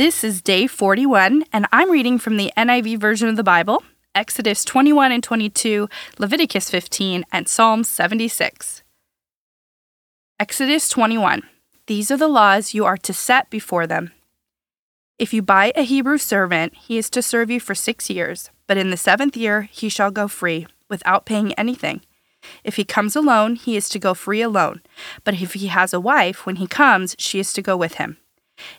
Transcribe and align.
This 0.00 0.24
is 0.24 0.40
day 0.40 0.66
41, 0.66 1.44
and 1.52 1.66
I'm 1.72 1.90
reading 1.90 2.18
from 2.18 2.38
the 2.38 2.50
NIV 2.56 2.98
version 2.98 3.28
of 3.28 3.36
the 3.36 3.42
Bible, 3.42 3.82
Exodus 4.14 4.64
21 4.64 5.12
and 5.12 5.22
22, 5.22 5.90
Leviticus 6.18 6.70
15, 6.70 7.26
and 7.30 7.46
Psalm 7.46 7.84
76. 7.84 8.82
Exodus 10.38 10.88
21. 10.88 11.42
These 11.86 12.10
are 12.10 12.16
the 12.16 12.28
laws 12.28 12.72
you 12.72 12.86
are 12.86 12.96
to 12.96 13.12
set 13.12 13.50
before 13.50 13.86
them. 13.86 14.12
If 15.18 15.34
you 15.34 15.42
buy 15.42 15.70
a 15.76 15.82
Hebrew 15.82 16.16
servant, 16.16 16.74
he 16.76 16.96
is 16.96 17.10
to 17.10 17.20
serve 17.20 17.50
you 17.50 17.60
for 17.60 17.74
six 17.74 18.08
years, 18.08 18.48
but 18.66 18.78
in 18.78 18.88
the 18.88 18.96
seventh 18.96 19.36
year 19.36 19.68
he 19.70 19.90
shall 19.90 20.10
go 20.10 20.28
free, 20.28 20.66
without 20.88 21.26
paying 21.26 21.52
anything. 21.58 22.00
If 22.64 22.76
he 22.76 22.84
comes 22.84 23.16
alone, 23.16 23.54
he 23.56 23.76
is 23.76 23.90
to 23.90 23.98
go 23.98 24.14
free 24.14 24.40
alone, 24.40 24.80
but 25.24 25.42
if 25.42 25.52
he 25.52 25.66
has 25.66 25.92
a 25.92 26.00
wife, 26.00 26.46
when 26.46 26.56
he 26.56 26.66
comes, 26.66 27.16
she 27.18 27.38
is 27.38 27.52
to 27.52 27.60
go 27.60 27.76
with 27.76 27.96
him. 27.96 28.16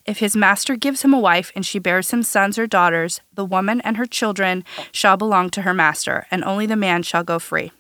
If 0.06 0.20
his 0.20 0.36
master 0.36 0.76
gives 0.76 1.04
him 1.04 1.14
a 1.14 1.20
wife 1.20 1.52
and 1.56 1.66
she 1.66 1.80
bears 1.80 2.12
him 2.12 2.24
sons 2.24 2.58
or 2.58 2.68
daughters, 2.68 3.22
the 3.34 3.46
woman 3.46 3.82
and 3.82 3.98
her 3.98 4.06
children 4.06 4.64
shall 4.92 5.18
belong 5.18 5.50
to 5.52 5.64
her 5.64 5.74
master, 5.74 6.28
and 6.32 6.44
only 6.44 6.66
the 6.66 6.76
man 6.76 7.04
shall 7.04 7.24
go 7.24 7.40
free. 7.40 7.72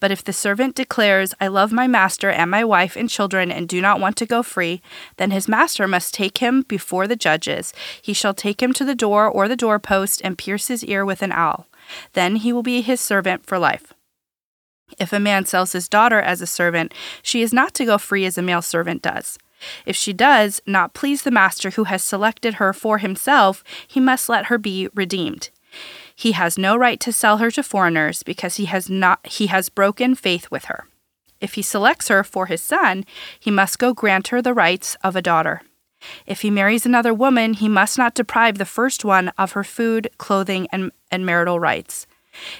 But 0.00 0.10
if 0.10 0.24
the 0.24 0.32
servant 0.32 0.74
declares, 0.74 1.34
I 1.40 1.48
love 1.48 1.72
my 1.72 1.86
master 1.86 2.30
and 2.30 2.50
my 2.50 2.64
wife 2.64 2.96
and 2.96 3.08
children 3.08 3.50
and 3.50 3.68
do 3.68 3.80
not 3.80 4.00
want 4.00 4.16
to 4.16 4.26
go 4.26 4.42
free, 4.42 4.82
then 5.16 5.30
his 5.30 5.48
master 5.48 5.86
must 5.86 6.14
take 6.14 6.38
him 6.38 6.62
before 6.62 7.06
the 7.06 7.16
judges. 7.16 7.72
He 8.02 8.12
shall 8.12 8.34
take 8.34 8.62
him 8.62 8.72
to 8.74 8.84
the 8.84 8.94
door 8.94 9.28
or 9.28 9.48
the 9.48 9.56
doorpost 9.56 10.20
and 10.24 10.38
pierce 10.38 10.68
his 10.68 10.84
ear 10.84 11.04
with 11.04 11.22
an 11.22 11.32
awl. 11.32 11.66
Then 12.12 12.36
he 12.36 12.52
will 12.52 12.62
be 12.62 12.80
his 12.80 13.00
servant 13.00 13.46
for 13.46 13.58
life. 13.58 13.94
If 14.98 15.12
a 15.12 15.20
man 15.20 15.44
sells 15.44 15.72
his 15.72 15.88
daughter 15.88 16.20
as 16.20 16.40
a 16.40 16.46
servant, 16.46 16.94
she 17.22 17.42
is 17.42 17.52
not 17.52 17.74
to 17.74 17.84
go 17.84 17.98
free 17.98 18.24
as 18.24 18.38
a 18.38 18.42
male 18.42 18.62
servant 18.62 19.02
does. 19.02 19.38
If 19.86 19.96
she 19.96 20.12
does 20.12 20.60
not 20.66 20.94
please 20.94 21.22
the 21.22 21.30
master 21.30 21.70
who 21.70 21.84
has 21.84 22.02
selected 22.02 22.54
her 22.54 22.72
for 22.72 22.98
himself, 22.98 23.64
he 23.86 24.00
must 24.00 24.28
let 24.28 24.46
her 24.46 24.58
be 24.58 24.88
redeemed. 24.94 25.50
He 26.14 26.32
has 26.32 26.58
no 26.58 26.76
right 26.76 26.98
to 27.00 27.12
sell 27.12 27.38
her 27.38 27.50
to 27.52 27.62
foreigners 27.62 28.22
because 28.22 28.56
he 28.56 28.64
has 28.66 28.90
not 28.90 29.26
he 29.26 29.46
has 29.46 29.68
broken 29.68 30.14
faith 30.14 30.50
with 30.50 30.64
her. 30.64 30.86
If 31.40 31.54
he 31.54 31.62
selects 31.62 32.08
her 32.08 32.24
for 32.24 32.46
his 32.46 32.62
son, 32.62 33.04
he 33.38 33.50
must 33.50 33.78
go 33.78 33.94
grant 33.94 34.28
her 34.28 34.42
the 34.42 34.54
rights 34.54 34.96
of 35.04 35.14
a 35.14 35.22
daughter. 35.22 35.62
If 36.26 36.42
he 36.42 36.50
marries 36.50 36.86
another 36.86 37.14
woman, 37.14 37.54
he 37.54 37.68
must 37.68 37.98
not 37.98 38.14
deprive 38.14 38.58
the 38.58 38.64
first 38.64 39.04
one 39.04 39.28
of 39.38 39.52
her 39.52 39.64
food, 39.64 40.10
clothing, 40.18 40.68
and, 40.72 40.92
and 41.10 41.26
marital 41.26 41.58
rights. 41.58 42.06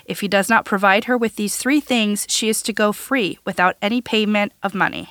If 0.04 0.20
he 0.20 0.28
does 0.28 0.48
not 0.48 0.64
provide 0.64 1.04
her 1.04 1.16
with 1.16 1.36
these 1.36 1.56
three 1.56 1.80
things, 1.80 2.26
she 2.28 2.48
is 2.48 2.62
to 2.62 2.72
go 2.72 2.92
free 2.92 3.38
without 3.44 3.76
any 3.80 4.00
payment 4.00 4.52
of 4.62 4.74
money. 4.74 5.08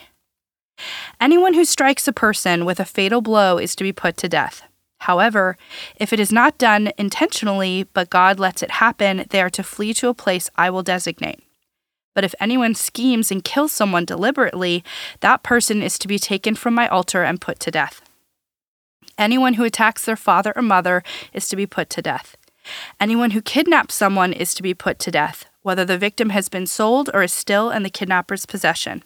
Anyone 1.20 1.54
who 1.54 1.66
strikes 1.66 2.08
a 2.08 2.14
person 2.14 2.66
with 2.66 2.80
a 2.80 2.86
fatal 2.86 3.22
blow 3.22 3.58
is 3.58 3.76
to 3.76 3.84
be 3.84 3.92
put 3.92 4.18
to 4.18 4.30
death. 4.30 4.64
However, 5.02 5.58
if 5.96 6.12
it 6.12 6.20
is 6.20 6.32
not 6.32 6.58
done 6.58 6.92
intentionally, 6.98 7.86
but 7.94 8.10
God 8.10 8.40
lets 8.40 8.64
it 8.64 8.72
happen, 8.72 9.26
they 9.30 9.42
are 9.42 9.50
to 9.52 9.64
flee 9.64 9.94
to 9.96 10.10
a 10.10 10.14
place 10.14 10.50
I 10.56 10.70
will 10.70 10.84
designate. 10.84 11.44
But 12.16 12.24
if 12.24 12.34
anyone 12.40 12.74
schemes 12.74 13.32
and 13.32 13.44
kills 13.44 13.72
someone 13.72 14.06
deliberately, 14.06 14.84
that 15.20 15.44
person 15.44 15.84
is 15.84 16.00
to 16.00 16.08
be 16.08 16.18
taken 16.18 16.56
from 16.56 16.74
my 16.74 16.88
altar 16.88 17.24
and 17.24 17.40
put 17.40 17.60
to 17.60 17.72
death. 17.72 18.02
Anyone 19.20 19.56
who 19.56 19.64
attacks 19.64 20.06
their 20.06 20.16
father 20.16 20.52
or 20.56 20.64
mother 20.64 21.04
is 21.32 21.48
to 21.50 21.56
be 21.56 21.68
put 21.68 21.90
to 21.92 22.02
death. 22.02 22.36
Anyone 23.00 23.32
who 23.32 23.42
kidnaps 23.42 23.96
someone 23.96 24.34
is 24.34 24.54
to 24.56 24.64
be 24.64 24.74
put 24.74 25.00
to 25.00 25.12
death, 25.12 25.46
whether 25.62 25.86
the 25.86 25.98
victim 25.98 26.32
has 26.32 26.50
been 26.50 26.68
sold 26.68 27.10
or 27.14 27.24
is 27.24 27.34
still 27.34 27.70
in 27.70 27.84
the 27.84 27.90
kidnapper's 27.90 28.46
possession. 28.46 29.04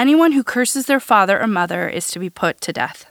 Anyone 0.00 0.32
who 0.32 0.42
curses 0.42 0.86
their 0.86 0.98
father 0.98 1.38
or 1.38 1.46
mother 1.46 1.86
is 1.86 2.08
to 2.08 2.18
be 2.18 2.30
put 2.30 2.62
to 2.62 2.72
death. 2.72 3.04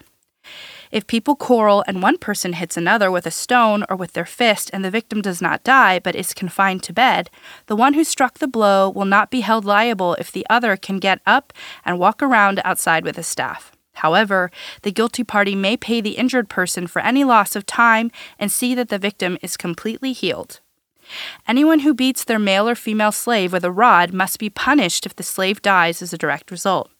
If 0.92 1.06
people 1.06 1.36
quarrel 1.36 1.84
and 1.86 2.02
one 2.02 2.18
person 2.18 2.54
hits 2.54 2.78
another 2.78 3.12
with 3.12 3.28
a 3.28 3.32
stone 3.46 3.86
or 3.88 3.96
with 3.96 4.14
their 4.14 4.26
fist 4.26 4.72
and 4.74 4.84
the 4.84 4.90
victim 4.90 5.22
does 5.22 5.40
not 5.40 5.64
die 5.64 6.00
but 6.00 6.16
is 6.16 6.34
confined 6.34 6.82
to 6.82 6.92
bed, 6.92 7.30
the 7.68 7.76
one 7.76 7.94
who 7.94 8.04
struck 8.04 8.40
the 8.40 8.48
blow 8.48 8.90
will 8.90 9.06
not 9.06 9.30
be 9.30 9.42
held 9.42 9.66
liable 9.66 10.16
if 10.16 10.32
the 10.32 10.48
other 10.50 10.76
can 10.76 10.98
get 10.98 11.22
up 11.28 11.54
and 11.86 12.00
walk 12.00 12.24
around 12.24 12.60
outside 12.66 13.04
with 13.04 13.20
a 13.20 13.24
staff. 13.24 13.72
However, 13.94 14.50
the 14.82 14.92
guilty 14.92 15.24
party 15.24 15.54
may 15.54 15.78
pay 15.78 16.02
the 16.02 16.18
injured 16.18 16.50
person 16.50 16.88
for 16.88 17.04
any 17.04 17.24
loss 17.24 17.56
of 17.56 17.68
time 17.68 18.10
and 18.40 18.52
see 18.52 18.74
that 18.74 18.90
the 18.90 18.98
victim 18.98 19.38
is 19.44 19.58
completely 19.58 20.12
healed. 20.12 20.60
Anyone 21.48 21.80
who 21.80 21.94
beats 21.94 22.24
their 22.24 22.40
male 22.40 22.68
or 22.68 22.76
female 22.76 23.12
slave 23.12 23.52
with 23.52 23.64
a 23.64 23.72
rod 23.72 24.14
must 24.14 24.40
be 24.40 24.50
punished 24.50 25.06
if 25.06 25.16
the 25.16 25.24
slave 25.24 25.62
dies 25.62 26.02
as 26.02 26.14
a 26.14 26.18
direct 26.18 26.52
result. 26.52 26.92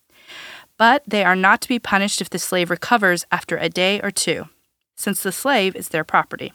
But 0.78 1.04
they 1.06 1.24
are 1.24 1.36
not 1.36 1.62
to 1.62 1.68
be 1.68 1.80
punished 1.80 2.22
if 2.22 2.30
the 2.30 2.40
slave 2.40 2.70
recovers 2.70 3.26
after 3.32 3.58
a 3.58 3.70
day 3.70 4.00
or 4.02 4.12
two, 4.12 4.50
since 4.96 5.22
the 5.22 5.32
slave 5.32 5.76
is 5.76 5.90
their 5.90 6.04
property. 6.04 6.54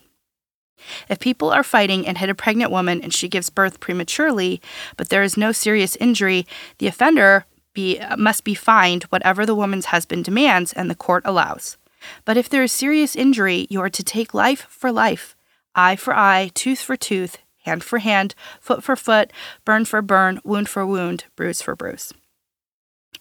If 1.09 1.21
people 1.21 1.51
are 1.51 1.63
fighting 1.63 2.07
and 2.07 2.19
hit 2.19 2.31
a 2.31 2.35
pregnant 2.35 2.71
woman 2.71 3.03
and 3.03 3.13
she 3.13 3.29
gives 3.29 3.51
birth 3.51 3.81
prematurely, 3.81 4.61
but 4.97 5.09
there 5.09 5.23
is 5.23 5.37
no 5.37 5.53
serious 5.53 5.97
injury, 5.97 6.47
the 6.79 6.87
offender 6.87 7.47
be, 7.75 8.01
must 8.17 8.45
be 8.45 8.55
fined 8.55 9.05
whatever 9.05 9.45
the 9.45 9.55
woman's 9.55 9.87
husband 9.87 10.25
demands 10.25 10.73
and 10.73 10.91
the 10.91 10.95
court 10.95 11.23
allows. 11.25 11.77
But 12.25 12.37
if 12.37 12.49
there 12.49 12.63
is 12.63 12.73
serious 12.73 13.17
injury, 13.17 13.67
you 13.71 13.81
are 13.81 13.91
to 13.91 14.03
take 14.03 14.35
life 14.35 14.67
for 14.69 14.93
life, 14.93 15.37
eye 15.75 15.97
for 15.97 16.15
eye, 16.15 16.51
tooth 16.55 16.81
for 16.81 16.97
tooth, 16.97 17.39
hand 17.65 17.83
for 17.83 17.99
hand, 17.99 18.35
foot 18.61 18.83
for 18.83 18.97
foot, 18.97 19.33
burn 19.65 19.85
for 19.85 20.03
burn, 20.03 20.41
wound 20.45 20.69
for 20.69 20.87
wound, 20.87 21.25
bruise 21.37 21.63
for 21.63 21.75
bruise. 21.75 22.13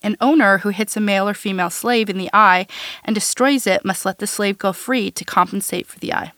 An 0.02 0.18
owner 0.20 0.60
who 0.60 0.70
hits 0.70 0.98
a 0.98 1.02
male 1.02 1.28
or 1.30 1.34
female 1.34 1.70
slave 1.70 2.10
in 2.10 2.18
the 2.18 2.30
eye 2.34 2.68
and 3.04 3.16
destroys 3.16 3.66
it 3.66 3.86
must 3.86 4.06
let 4.06 4.20
the 4.20 4.28
slave 4.28 4.58
go 4.58 4.74
free 4.74 5.10
to 5.12 5.24
compensate 5.24 5.88
for 5.88 5.98
the 6.00 6.14
eye. 6.14 6.34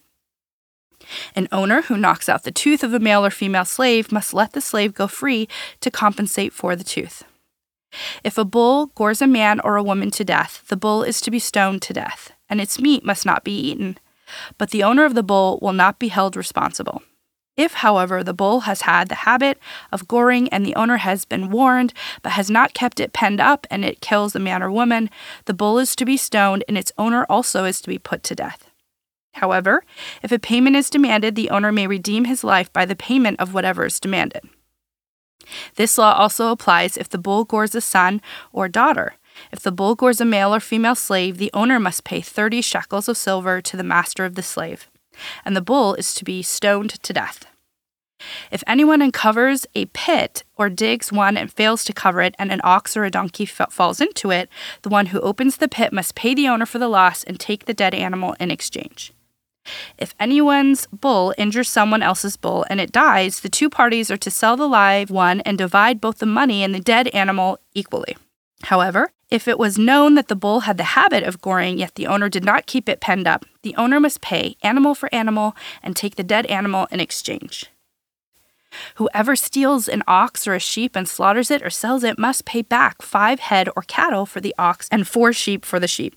An 1.35 1.47
owner 1.51 1.83
who 1.83 1.97
knocks 1.97 2.29
out 2.29 2.43
the 2.43 2.51
tooth 2.51 2.83
of 2.83 2.93
a 2.93 2.99
male 2.99 3.25
or 3.25 3.29
female 3.29 3.65
slave 3.65 4.11
must 4.11 4.33
let 4.33 4.53
the 4.53 4.61
slave 4.61 4.93
go 4.93 5.07
free 5.07 5.47
to 5.81 5.91
compensate 5.91 6.53
for 6.53 6.75
the 6.75 6.83
tooth. 6.83 7.23
If 8.23 8.37
a 8.37 8.45
bull 8.45 8.87
gores 8.87 9.21
a 9.21 9.27
man 9.27 9.59
or 9.61 9.77
a 9.77 9.83
woman 9.83 10.11
to 10.11 10.23
death, 10.23 10.63
the 10.67 10.77
bull 10.77 11.03
is 11.03 11.21
to 11.21 11.31
be 11.31 11.39
stoned 11.39 11.81
to 11.83 11.93
death, 11.93 12.31
and 12.49 12.59
its 12.59 12.79
meat 12.79 13.05
must 13.05 13.25
not 13.25 13.43
be 13.43 13.55
eaten. 13.55 13.97
But 14.57 14.71
the 14.71 14.83
owner 14.83 15.05
of 15.05 15.15
the 15.15 15.23
bull 15.23 15.59
will 15.61 15.73
not 15.73 15.99
be 15.99 16.09
held 16.09 16.35
responsible. 16.35 17.03
If, 17.57 17.75
however, 17.75 18.21
the 18.21 18.33
bull 18.33 18.61
has 18.61 18.81
had 18.81 19.07
the 19.07 19.15
habit 19.15 19.57
of 19.91 20.07
goring 20.07 20.49
and 20.49 20.65
the 20.65 20.75
owner 20.75 20.97
has 20.97 21.23
been 21.23 21.49
warned 21.49 21.93
but 22.21 22.33
has 22.33 22.49
not 22.51 22.73
kept 22.73 22.99
it 22.99 23.13
penned 23.13 23.39
up 23.39 23.65
and 23.71 23.85
it 23.85 24.01
kills 24.01 24.35
a 24.35 24.39
man 24.39 24.61
or 24.61 24.71
woman, 24.71 25.09
the 25.45 25.53
bull 25.53 25.79
is 25.79 25.95
to 25.95 26.05
be 26.05 26.17
stoned 26.17 26.65
and 26.67 26.77
its 26.77 26.91
owner 26.97 27.25
also 27.29 27.63
is 27.63 27.79
to 27.81 27.87
be 27.87 27.97
put 27.97 28.23
to 28.23 28.35
death. 28.35 28.69
However, 29.35 29.83
if 30.21 30.31
a 30.31 30.39
payment 30.39 30.75
is 30.75 30.89
demanded, 30.89 31.35
the 31.35 31.49
owner 31.49 31.71
may 31.71 31.87
redeem 31.87 32.25
his 32.25 32.43
life 32.43 32.71
by 32.73 32.85
the 32.85 32.95
payment 32.95 33.39
of 33.39 33.53
whatever 33.53 33.85
is 33.85 33.99
demanded. 33.99 34.43
This 35.75 35.97
law 35.97 36.13
also 36.13 36.51
applies 36.51 36.97
if 36.97 37.07
the 37.07 37.17
bull 37.17 37.45
gores 37.45 37.75
a 37.75 37.81
son 37.81 38.21
or 38.51 38.67
daughter. 38.67 39.15
If 39.51 39.59
the 39.59 39.71
bull 39.71 39.95
gores 39.95 40.21
a 40.21 40.25
male 40.25 40.55
or 40.55 40.59
female 40.59 40.95
slave, 40.95 41.37
the 41.37 41.51
owner 41.53 41.79
must 41.79 42.05
pay 42.05 42.21
30 42.21 42.61
shekels 42.61 43.07
of 43.07 43.17
silver 43.17 43.61
to 43.61 43.77
the 43.77 43.83
master 43.83 44.25
of 44.25 44.35
the 44.35 44.43
slave 44.43 44.89
and 45.43 45.55
the 45.55 45.61
bull 45.61 45.95
is 45.95 46.13
to 46.15 46.23
be 46.23 46.41
stoned 46.41 47.01
to 47.01 47.13
death. 47.13 47.45
If 48.49 48.63
anyone 48.65 49.01
uncovers 49.01 49.65
a 49.75 49.85
pit 49.87 50.43
or 50.55 50.69
digs 50.69 51.11
one 51.11 51.37
and 51.37 51.51
fails 51.51 51.83
to 51.85 51.93
cover 51.93 52.21
it, 52.21 52.35
and 52.39 52.51
an 52.51 52.61
ox 52.63 52.95
or 52.95 53.03
a 53.03 53.11
donkey 53.11 53.43
f- 53.43 53.71
falls 53.71 53.99
into 53.99 54.31
it, 54.31 54.49
the 54.83 54.89
one 54.89 55.07
who 55.07 55.19
opens 55.19 55.57
the 55.57 55.67
pit 55.67 55.91
must 55.91 56.15
pay 56.15 56.33
the 56.33 56.47
owner 56.47 56.65
for 56.65 56.79
the 56.79 56.87
loss 56.87 57.23
and 57.23 57.39
take 57.39 57.65
the 57.65 57.73
dead 57.73 57.93
animal 57.93 58.35
in 58.39 58.51
exchange. 58.51 59.11
If 59.97 60.13
anyone's 60.19 60.87
bull 60.87 61.33
injures 61.37 61.69
someone 61.69 62.03
else's 62.03 62.37
bull 62.37 62.65
and 62.69 62.79
it 62.79 62.91
dies, 62.91 63.39
the 63.39 63.49
two 63.49 63.69
parties 63.69 64.11
are 64.11 64.17
to 64.17 64.31
sell 64.31 64.55
the 64.55 64.67
live 64.67 65.09
one 65.09 65.41
and 65.41 65.57
divide 65.57 65.99
both 65.99 66.19
the 66.19 66.25
money 66.25 66.63
and 66.63 66.73
the 66.73 66.79
dead 66.79 67.07
animal 67.09 67.59
equally. 67.73 68.15
However, 68.63 69.11
if 69.31 69.47
it 69.47 69.57
was 69.57 69.77
known 69.77 70.13
that 70.15 70.27
the 70.27 70.35
bull 70.35 70.61
had 70.61 70.77
the 70.77 70.83
habit 70.83 71.23
of 71.23 71.41
goring, 71.41 71.79
yet 71.79 71.95
the 71.95 72.07
owner 72.07 72.29
did 72.29 72.43
not 72.43 72.67
keep 72.67 72.87
it 72.87 73.01
penned 73.01 73.27
up, 73.27 73.45
the 73.65 73.75
owner 73.77 73.99
must 73.99 74.21
pay 74.21 74.55
animal 74.61 74.93
for 74.93 75.09
animal 75.11 75.55
and 75.81 75.95
take 75.95 76.17
the 76.17 76.23
dead 76.23 76.45
animal 76.45 76.87
in 76.91 76.99
exchange. 76.99 77.65
Whoever 78.95 79.35
steals 79.35 79.87
an 79.87 80.03
ox 80.07 80.47
or 80.47 80.53
a 80.53 80.59
sheep 80.59 80.95
and 80.95 81.09
slaughters 81.09 81.49
it 81.49 81.63
or 81.63 81.71
sells 81.71 82.03
it 82.03 82.19
must 82.19 82.45
pay 82.45 82.61
back 82.61 83.01
five 83.01 83.39
head 83.39 83.67
or 83.75 83.81
cattle 83.81 84.27
for 84.27 84.39
the 84.39 84.53
ox 84.59 84.87
and 84.91 85.07
four 85.07 85.33
sheep 85.33 85.65
for 85.65 85.79
the 85.79 85.87
sheep. 85.87 86.15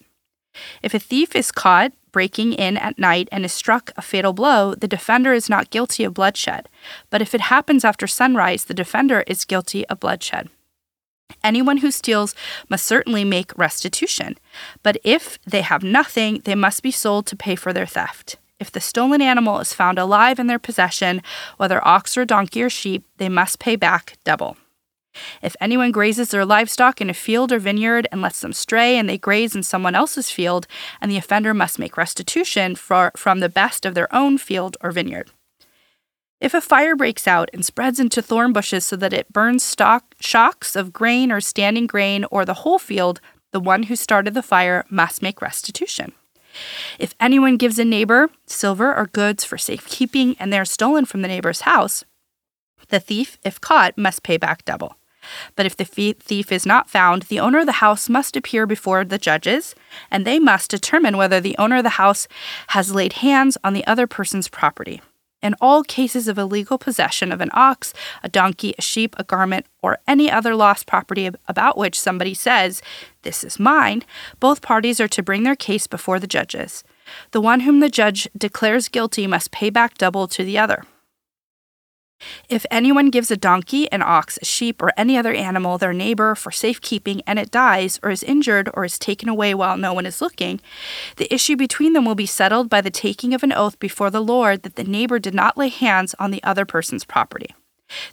If 0.82 0.92
a 0.92 0.98
thief 0.98 1.34
is 1.34 1.50
caught 1.50 1.92
breaking 2.12 2.52
in 2.52 2.76
at 2.76 2.98
night 2.98 3.28
and 3.32 3.46
is 3.46 3.52
struck 3.54 3.92
a 3.96 4.02
fatal 4.02 4.34
blow, 4.34 4.74
the 4.74 4.88
defender 4.88 5.32
is 5.32 5.48
not 5.48 5.70
guilty 5.70 6.04
of 6.04 6.12
bloodshed. 6.12 6.68
But 7.08 7.22
if 7.22 7.34
it 7.34 7.40
happens 7.40 7.82
after 7.82 8.06
sunrise, 8.06 8.66
the 8.66 8.74
defender 8.74 9.24
is 9.26 9.46
guilty 9.46 9.86
of 9.86 10.00
bloodshed. 10.00 10.50
Anyone 11.44 11.78
who 11.78 11.90
steals 11.90 12.34
must 12.69 12.84
certainly 12.84 13.25
make 13.25 13.56
restitution, 13.56 14.36
but 14.82 14.96
if 15.04 15.38
they 15.44 15.62
have 15.62 15.82
nothing, 15.82 16.42
they 16.44 16.54
must 16.54 16.82
be 16.82 16.90
sold 16.90 17.26
to 17.26 17.36
pay 17.36 17.54
for 17.54 17.72
their 17.72 17.86
theft. 17.86 18.36
If 18.58 18.72
the 18.72 18.80
stolen 18.80 19.22
animal 19.22 19.60
is 19.60 19.72
found 19.72 19.98
alive 19.98 20.38
in 20.38 20.48
their 20.48 20.58
possession, 20.58 21.22
whether 21.56 21.86
ox 21.86 22.16
or 22.16 22.25
donkey 22.25 22.62
or 22.62 22.70
sheep, 22.70 23.04
they 23.19 23.28
must 23.28 23.60
pay 23.60 23.76
back 23.76 24.19
double. 24.25 24.56
If 25.42 25.56
anyone 25.60 25.92
grazes 25.92 26.30
their 26.30 26.44
livestock 26.44 27.00
in 27.00 27.10
a 27.10 27.14
field 27.14 27.52
or 27.52 27.58
vineyard 27.58 28.08
and 28.10 28.20
lets 28.20 28.40
them 28.40 28.52
stray 28.52 28.96
and 28.96 29.08
they 29.08 29.19
graze 29.19 29.54
in 29.54 29.62
someone 29.62 29.94
else's 29.94 30.31
field, 30.31 30.66
and 31.00 31.10
the 31.10 31.16
offender 31.16 31.54
must 31.54 31.78
make 31.78 31.96
restitution 31.96 32.74
for, 32.74 33.12
from 33.16 33.40
the 33.40 33.48
best 33.48 33.86
of 33.86 33.94
their 33.94 34.12
own 34.14 34.38
field 34.38 34.76
or 34.81 34.90
vineyard. 34.90 35.31
If 36.40 36.55
a 36.55 36.61
fire 36.61 36.94
breaks 36.94 37.26
out 37.26 37.50
and 37.52 37.64
spreads 37.64 37.99
into 37.99 38.23
thorn 38.23 38.52
bushes 38.52 38.87
so 38.87 38.94
that 38.96 39.12
it 39.12 39.32
burns 39.32 39.64
stock, 39.64 40.14
shocks 40.20 40.76
of 40.76 40.93
grain 40.93 41.32
or 41.32 41.40
standing 41.40 41.87
grain 41.87 42.25
or 42.31 42.44
the 42.44 42.55
whole 42.55 42.79
field, 42.79 43.20
the 43.50 43.58
one 43.61 43.85
who 43.85 43.96
started 43.96 44.35
the 44.35 44.43
fire 44.43 44.85
must 44.88 45.20
make 45.20 45.43
restitution. 45.43 46.12
If 46.99 47.14
anyone 47.19 47.56
gives 47.56 47.79
a 47.79 47.85
neighbor 47.85 48.31
silver 48.46 48.94
or 48.94 49.06
goods 49.06 49.44
for 49.44 49.58
safekeeping 49.58 50.37
and 50.38 50.52
they 50.52 50.58
are 50.58 50.64
stolen 50.64 51.06
from 51.06 51.23
the 51.23 51.29
neighbor's 51.29 51.62
house, 51.62 52.05
the 52.88 53.00
thief, 53.00 53.38
if 53.44 53.61
caught, 53.61 53.99
must 53.99 54.23
pay 54.23 54.37
back 54.37 54.64
double. 54.64 54.96
But 55.56 55.67
if 55.67 55.76
the 55.76 55.84
thief 55.84 56.52
is 56.52 56.64
not 56.64 56.88
found, 56.88 57.25
the 57.25 57.41
owner 57.41 57.58
of 57.58 57.67
the 57.67 57.73
house 57.73 58.08
must 58.08 58.37
appear 58.37 58.67
before 58.67 59.05
the 59.05 59.19
judges, 59.19 59.75
and 60.11 60.25
they 60.25 60.38
must 60.38 60.70
determine 60.70 61.17
whether 61.17 61.41
the 61.41 61.58
owner 61.58 61.79
of 61.79 61.82
the 61.82 61.91
house 61.91 62.29
has 62.69 62.94
laid 62.94 63.14
hands 63.14 63.58
on 63.62 63.73
the 63.73 63.87
other 63.87 64.06
person's 64.06 64.49
property. 64.49 65.02
In 65.40 65.55
all 65.61 65.85
cases 65.85 66.26
of 66.26 66.37
illegal 66.37 66.79
possession 66.79 67.31
of 67.31 67.40
an 67.40 67.50
ox, 67.52 67.94
a 68.25 68.29
donkey, 68.29 68.75
a 68.76 68.82
sheep, 68.82 69.14
a 69.19 69.25
garment, 69.25 69.67
or 69.82 69.99
any 70.06 70.31
other 70.31 70.55
lost 70.55 70.87
property 70.87 71.31
about 71.46 71.79
which 71.79 71.99
somebody 71.99 72.35
says, 72.35 72.82
This 73.23 73.44
is 73.44 73.61
mine, 73.61 74.05
both 74.40 74.62
parties 74.62 75.00
are 75.00 75.08
to 75.08 75.23
bring 75.23 75.44
their 75.44 75.56
case 75.56 75.87
before 75.87 76.19
the 76.19 76.26
judges. 76.26 76.82
The 77.31 77.40
one 77.40 77.61
whom 77.61 77.79
the 77.79 77.88
judge 77.88 78.29
declares 78.37 78.88
guilty 78.88 79.26
must 79.26 79.52
pay 79.52 79.70
back 79.70 79.96
double 79.96 80.26
to 80.29 80.43
the 80.43 80.58
other. 80.58 80.85
If 82.49 82.67
anyone 82.70 83.11
gives 83.11 83.31
a 83.31 83.37
donkey, 83.37 83.91
an 83.93 84.03
ox, 84.03 84.38
a 84.41 84.44
sheep, 84.44 84.82
or 84.82 84.93
any 84.97 85.17
other 85.17 85.32
animal 85.32 85.79
their 85.79 85.93
neighbor 85.93 86.35
for 86.35 86.50
safekeeping 86.50 87.23
and 87.26 87.38
it 87.38 87.50
dies, 87.50 88.00
or 88.03 88.11
is 88.11 88.23
injured, 88.23 88.70
or 88.75 88.85
is 88.85 88.99
taken 88.99 89.29
away 89.29 89.55
while 89.55 89.76
no 89.76 89.93
one 89.93 90.06
is 90.06 90.20
looking, 90.20 90.61
the 91.17 91.32
issue 91.32 91.56
between 91.56 91.93
them 91.93 92.05
will 92.05 92.15
be 92.15 92.26
settled 92.26 92.69
by 92.69 92.81
the 92.81 92.91
taking 92.91 93.35
of 93.35 93.43
an 93.43 93.53
oath 93.53 93.79
before 93.79 94.11
the 94.11 94.23
Lord 94.23 94.62
that 94.62 94.76
the 94.76 94.85
neighbor 94.85 95.19
did 95.19 95.35
not 95.35 95.56
lay 95.56 95.69
hands 95.69 96.15
on 96.19 96.31
the 96.31 96.43
other 96.43 96.65
person's 96.65 97.05
property. 97.05 97.55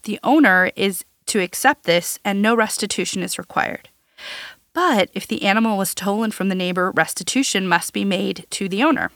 The 0.04 0.20
owner 0.24 0.72
is 0.76 1.04
to 1.28 1.40
accept 1.40 1.84
this, 1.84 2.20
and 2.24 2.42
no 2.42 2.56
restitution 2.56 3.24
is 3.24 3.38
required. 3.38 3.90
But 4.74 5.10
if 5.14 5.26
the 5.26 5.44
animal 5.44 5.78
was 5.78 5.90
stolen 5.90 6.32
from 6.32 6.50
the 6.50 6.56
neighbor, 6.56 6.92
restitution 6.92 7.68
must 7.68 7.94
be 7.94 8.06
made 8.06 8.46
to 8.52 8.68
the 8.68 8.84
owner. 8.84 9.10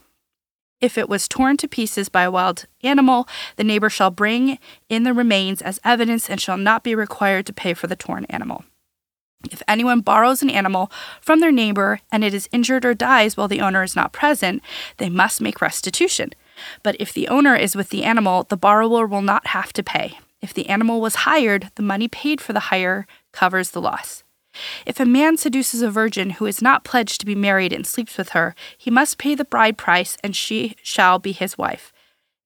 If 0.81 0.97
it 0.97 1.09
was 1.09 1.27
torn 1.27 1.57
to 1.57 1.67
pieces 1.67 2.07
by 2.07 2.23
a 2.23 2.31
wild 2.31 2.65
animal, 2.83 3.27
the 3.57 3.63
neighbor 3.63 3.89
shall 3.89 4.11
bring 4.11 4.59
in 4.87 5.03
the 5.03 5.13
remains 5.13 5.61
as 5.61 5.79
evidence 5.83 6.29
and 6.29 6.39
shall 6.39 6.57
not 6.57 6.83
be 6.83 6.95
required 6.95 7.45
to 7.47 7.53
pay 7.53 7.73
for 7.73 7.87
the 7.87 7.97
torn 7.97 8.25
animal. 8.25 8.63
If 9.51 9.63
anyone 9.67 10.01
borrows 10.01 10.41
an 10.41 10.49
animal 10.49 10.91
from 11.21 11.39
their 11.39 11.51
neighbor 11.51 11.99
and 12.11 12.23
it 12.23 12.33
is 12.33 12.49
injured 12.51 12.85
or 12.85 12.93
dies 12.93 13.37
while 13.37 13.47
the 13.47 13.61
owner 13.61 13.83
is 13.83 13.95
not 13.95 14.11
present, 14.11 14.61
they 14.97 15.09
must 15.09 15.41
make 15.41 15.61
restitution. 15.61 16.31
But 16.83 16.97
if 16.99 17.13
the 17.13 17.27
owner 17.29 17.55
is 17.55 17.75
with 17.75 17.89
the 17.89 18.03
animal, 18.03 18.43
the 18.43 18.57
borrower 18.57 19.05
will 19.05 19.21
not 19.21 19.47
have 19.47 19.71
to 19.73 19.83
pay. 19.83 20.17
If 20.41 20.53
the 20.53 20.69
animal 20.69 21.01
was 21.01 21.15
hired, 21.15 21.71
the 21.75 21.83
money 21.83 22.07
paid 22.07 22.41
for 22.41 22.53
the 22.53 22.67
hire 22.71 23.07
covers 23.31 23.71
the 23.71 23.81
loss. 23.81 24.23
If 24.85 24.99
a 24.99 25.05
man 25.05 25.37
seduces 25.37 25.81
a 25.81 25.91
virgin 25.91 26.31
who 26.31 26.45
is 26.45 26.61
not 26.61 26.83
pledged 26.83 27.19
to 27.19 27.25
be 27.25 27.35
married 27.35 27.73
and 27.73 27.85
sleeps 27.85 28.17
with 28.17 28.29
her, 28.29 28.55
he 28.77 28.89
must 28.91 29.17
pay 29.17 29.35
the 29.35 29.45
bride 29.45 29.77
price 29.77 30.17
and 30.23 30.35
she 30.35 30.75
shall 30.83 31.19
be 31.19 31.31
his 31.31 31.57
wife. 31.57 31.93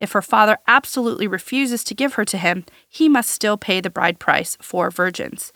If 0.02 0.12
her 0.12 0.22
father 0.22 0.58
absolutely 0.68 1.28
refuses 1.28 1.84
to 1.86 1.96
give 1.96 2.16
her 2.16 2.26
to 2.26 2.38
him, 2.38 2.66
he 2.90 3.08
must 3.08 3.30
still 3.30 3.58
pay 3.58 3.80
the 3.80 3.90
bride 3.90 4.20
price 4.20 4.58
for 4.62 4.92
virgins. 4.92 5.54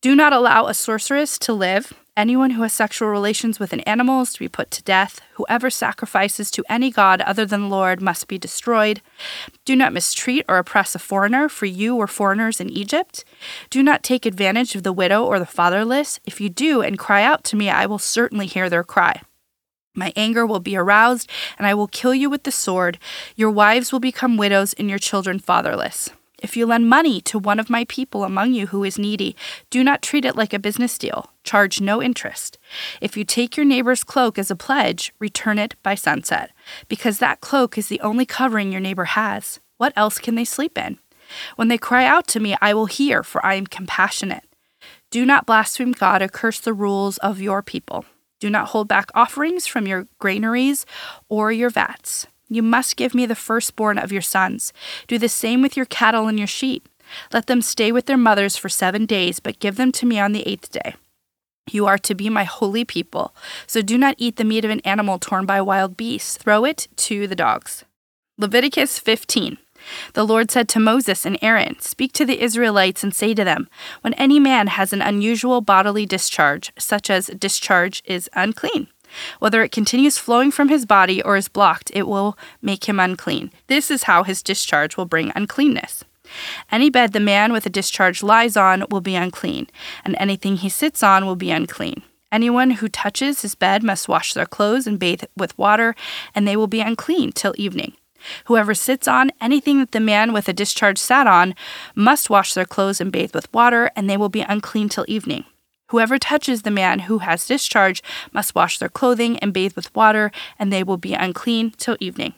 Do 0.00 0.14
not 0.14 0.32
allow 0.32 0.66
a 0.66 0.74
sorceress 0.74 1.40
to 1.40 1.52
live. 1.52 1.92
Anyone 2.16 2.50
who 2.50 2.62
has 2.62 2.72
sexual 2.72 3.08
relations 3.08 3.58
with 3.58 3.72
an 3.72 3.80
animal 3.80 4.22
is 4.22 4.32
to 4.32 4.38
be 4.38 4.48
put 4.48 4.70
to 4.70 4.82
death. 4.84 5.20
Whoever 5.32 5.70
sacrifices 5.70 6.52
to 6.52 6.64
any 6.68 6.92
god 6.92 7.20
other 7.22 7.44
than 7.44 7.62
the 7.62 7.66
Lord 7.66 8.00
must 8.00 8.28
be 8.28 8.38
destroyed. 8.38 9.00
Do 9.64 9.74
not 9.74 9.92
mistreat 9.92 10.44
or 10.48 10.58
oppress 10.58 10.94
a 10.94 11.00
foreigner, 11.00 11.48
for 11.48 11.66
you 11.66 11.96
were 11.96 12.06
foreigners 12.06 12.60
in 12.60 12.70
Egypt. 12.70 13.24
Do 13.70 13.82
not 13.82 14.04
take 14.04 14.24
advantage 14.24 14.76
of 14.76 14.84
the 14.84 14.92
widow 14.92 15.24
or 15.24 15.40
the 15.40 15.46
fatherless. 15.46 16.20
If 16.24 16.40
you 16.40 16.48
do 16.48 16.80
and 16.80 16.96
cry 16.96 17.24
out 17.24 17.42
to 17.44 17.56
me, 17.56 17.68
I 17.68 17.86
will 17.86 17.98
certainly 17.98 18.46
hear 18.46 18.70
their 18.70 18.84
cry. 18.84 19.22
My 19.96 20.12
anger 20.14 20.46
will 20.46 20.60
be 20.60 20.76
aroused, 20.76 21.28
and 21.58 21.66
I 21.66 21.74
will 21.74 21.88
kill 21.88 22.14
you 22.14 22.30
with 22.30 22.44
the 22.44 22.52
sword. 22.52 23.00
Your 23.34 23.50
wives 23.50 23.90
will 23.90 23.98
become 23.98 24.36
widows, 24.36 24.74
and 24.74 24.88
your 24.88 25.00
children 25.00 25.40
fatherless. 25.40 26.10
If 26.40 26.56
you 26.56 26.66
lend 26.66 26.88
money 26.88 27.20
to 27.22 27.38
one 27.38 27.58
of 27.58 27.68
my 27.68 27.84
people 27.86 28.22
among 28.22 28.52
you 28.52 28.68
who 28.68 28.84
is 28.84 28.98
needy, 28.98 29.34
do 29.70 29.82
not 29.82 30.02
treat 30.02 30.24
it 30.24 30.36
like 30.36 30.54
a 30.54 30.58
business 30.58 30.96
deal. 30.96 31.32
Charge 31.42 31.80
no 31.80 32.00
interest. 32.00 32.58
If 33.00 33.16
you 33.16 33.24
take 33.24 33.56
your 33.56 33.66
neighbor's 33.66 34.04
cloak 34.04 34.38
as 34.38 34.50
a 34.50 34.56
pledge, 34.56 35.12
return 35.18 35.58
it 35.58 35.74
by 35.82 35.96
sunset, 35.96 36.52
because 36.88 37.18
that 37.18 37.40
cloak 37.40 37.76
is 37.76 37.88
the 37.88 38.00
only 38.00 38.24
covering 38.24 38.70
your 38.70 38.80
neighbor 38.80 39.06
has. 39.06 39.58
What 39.78 39.92
else 39.96 40.18
can 40.18 40.36
they 40.36 40.44
sleep 40.44 40.78
in? 40.78 40.98
When 41.56 41.68
they 41.68 41.78
cry 41.78 42.04
out 42.04 42.26
to 42.28 42.40
me, 42.40 42.56
I 42.60 42.72
will 42.72 42.86
hear, 42.86 43.22
for 43.22 43.44
I 43.44 43.54
am 43.54 43.66
compassionate. 43.66 44.44
Do 45.10 45.26
not 45.26 45.46
blaspheme 45.46 45.92
God 45.92 46.22
or 46.22 46.28
curse 46.28 46.60
the 46.60 46.72
rules 46.72 47.18
of 47.18 47.40
your 47.40 47.62
people. 47.62 48.04
Do 48.40 48.48
not 48.48 48.68
hold 48.68 48.86
back 48.86 49.10
offerings 49.14 49.66
from 49.66 49.86
your 49.86 50.06
granaries 50.18 50.86
or 51.28 51.50
your 51.50 51.70
vats. 51.70 52.26
You 52.48 52.62
must 52.62 52.96
give 52.96 53.14
me 53.14 53.26
the 53.26 53.34
firstborn 53.34 53.98
of 53.98 54.12
your 54.12 54.22
sons. 54.22 54.72
Do 55.06 55.18
the 55.18 55.28
same 55.28 55.62
with 55.62 55.76
your 55.76 55.86
cattle 55.86 56.28
and 56.28 56.38
your 56.38 56.46
sheep. 56.46 56.88
Let 57.32 57.46
them 57.46 57.62
stay 57.62 57.92
with 57.92 58.06
their 58.06 58.16
mothers 58.16 58.56
for 58.56 58.68
seven 58.68 59.06
days, 59.06 59.40
but 59.40 59.60
give 59.60 59.76
them 59.76 59.92
to 59.92 60.06
me 60.06 60.18
on 60.18 60.32
the 60.32 60.46
eighth 60.46 60.70
day. 60.70 60.94
You 61.70 61.86
are 61.86 61.98
to 61.98 62.14
be 62.14 62.30
my 62.30 62.44
holy 62.44 62.84
people, 62.84 63.34
so 63.66 63.82
do 63.82 63.98
not 63.98 64.14
eat 64.18 64.36
the 64.36 64.44
meat 64.44 64.64
of 64.64 64.70
an 64.70 64.80
animal 64.80 65.18
torn 65.18 65.44
by 65.44 65.60
wild 65.60 65.96
beasts. 65.96 66.36
Throw 66.36 66.64
it 66.64 66.88
to 66.96 67.26
the 67.26 67.36
dogs. 67.36 67.84
Leviticus 68.38 68.98
15. 68.98 69.58
The 70.14 70.24
Lord 70.24 70.50
said 70.50 70.68
to 70.70 70.80
Moses 70.80 71.24
and 71.24 71.38
Aaron, 71.42 71.78
Speak 71.80 72.12
to 72.12 72.24
the 72.24 72.42
Israelites 72.42 73.04
and 73.04 73.14
say 73.14 73.34
to 73.34 73.44
them, 73.44 73.68
When 74.00 74.14
any 74.14 74.40
man 74.40 74.68
has 74.68 74.92
an 74.92 75.02
unusual 75.02 75.60
bodily 75.60 76.06
discharge, 76.06 76.72
such 76.78 77.10
as 77.10 77.28
discharge 77.28 78.02
is 78.04 78.30
unclean, 78.34 78.88
whether 79.38 79.62
it 79.62 79.72
continues 79.72 80.18
flowing 80.18 80.50
from 80.50 80.68
his 80.68 80.86
body 80.86 81.22
or 81.22 81.36
is 81.36 81.48
blocked, 81.48 81.90
it 81.94 82.06
will 82.06 82.36
make 82.62 82.88
him 82.88 83.00
unclean. 83.00 83.50
This 83.66 83.90
is 83.90 84.04
how 84.04 84.22
his 84.22 84.42
discharge 84.42 84.96
will 84.96 85.06
bring 85.06 85.32
uncleanness. 85.34 86.04
Any 86.70 86.90
bed 86.90 87.12
the 87.12 87.20
man 87.20 87.52
with 87.52 87.66
a 87.66 87.70
discharge 87.70 88.22
lies 88.22 88.56
on 88.56 88.84
will 88.90 89.00
be 89.00 89.14
unclean, 89.14 89.68
and 90.04 90.16
anything 90.18 90.56
he 90.56 90.68
sits 90.68 91.02
on 91.02 91.26
will 91.26 91.36
be 91.36 91.50
unclean. 91.50 92.02
Anyone 92.30 92.72
who 92.72 92.88
touches 92.88 93.40
his 93.40 93.54
bed 93.54 93.82
must 93.82 94.08
wash 94.08 94.34
their 94.34 94.46
clothes 94.46 94.86
and 94.86 94.98
bathe 94.98 95.24
with 95.36 95.56
water, 95.56 95.94
and 96.34 96.46
they 96.46 96.56
will 96.56 96.66
be 96.66 96.80
unclean 96.80 97.32
till 97.32 97.54
evening. 97.56 97.94
Whoever 98.46 98.74
sits 98.74 99.08
on 99.08 99.30
anything 99.40 99.78
that 99.78 99.92
the 99.92 100.00
man 100.00 100.32
with 100.32 100.48
a 100.48 100.52
discharge 100.52 100.98
sat 100.98 101.26
on 101.26 101.54
must 101.94 102.28
wash 102.28 102.52
their 102.52 102.66
clothes 102.66 103.00
and 103.00 103.12
bathe 103.12 103.34
with 103.34 103.52
water, 103.54 103.90
and 103.96 104.10
they 104.10 104.16
will 104.16 104.28
be 104.28 104.40
unclean 104.40 104.88
till 104.88 105.06
evening. 105.08 105.44
Whoever 105.88 106.18
touches 106.18 106.62
the 106.62 106.70
man 106.70 107.00
who 107.00 107.18
has 107.18 107.46
discharge 107.46 108.02
must 108.32 108.54
wash 108.54 108.78
their 108.78 108.88
clothing 108.88 109.38
and 109.38 109.52
bathe 109.52 109.74
with 109.74 109.94
water, 109.94 110.30
and 110.58 110.72
they 110.72 110.82
will 110.82 110.98
be 110.98 111.14
unclean 111.14 111.72
till 111.76 111.96
evening. 111.98 112.34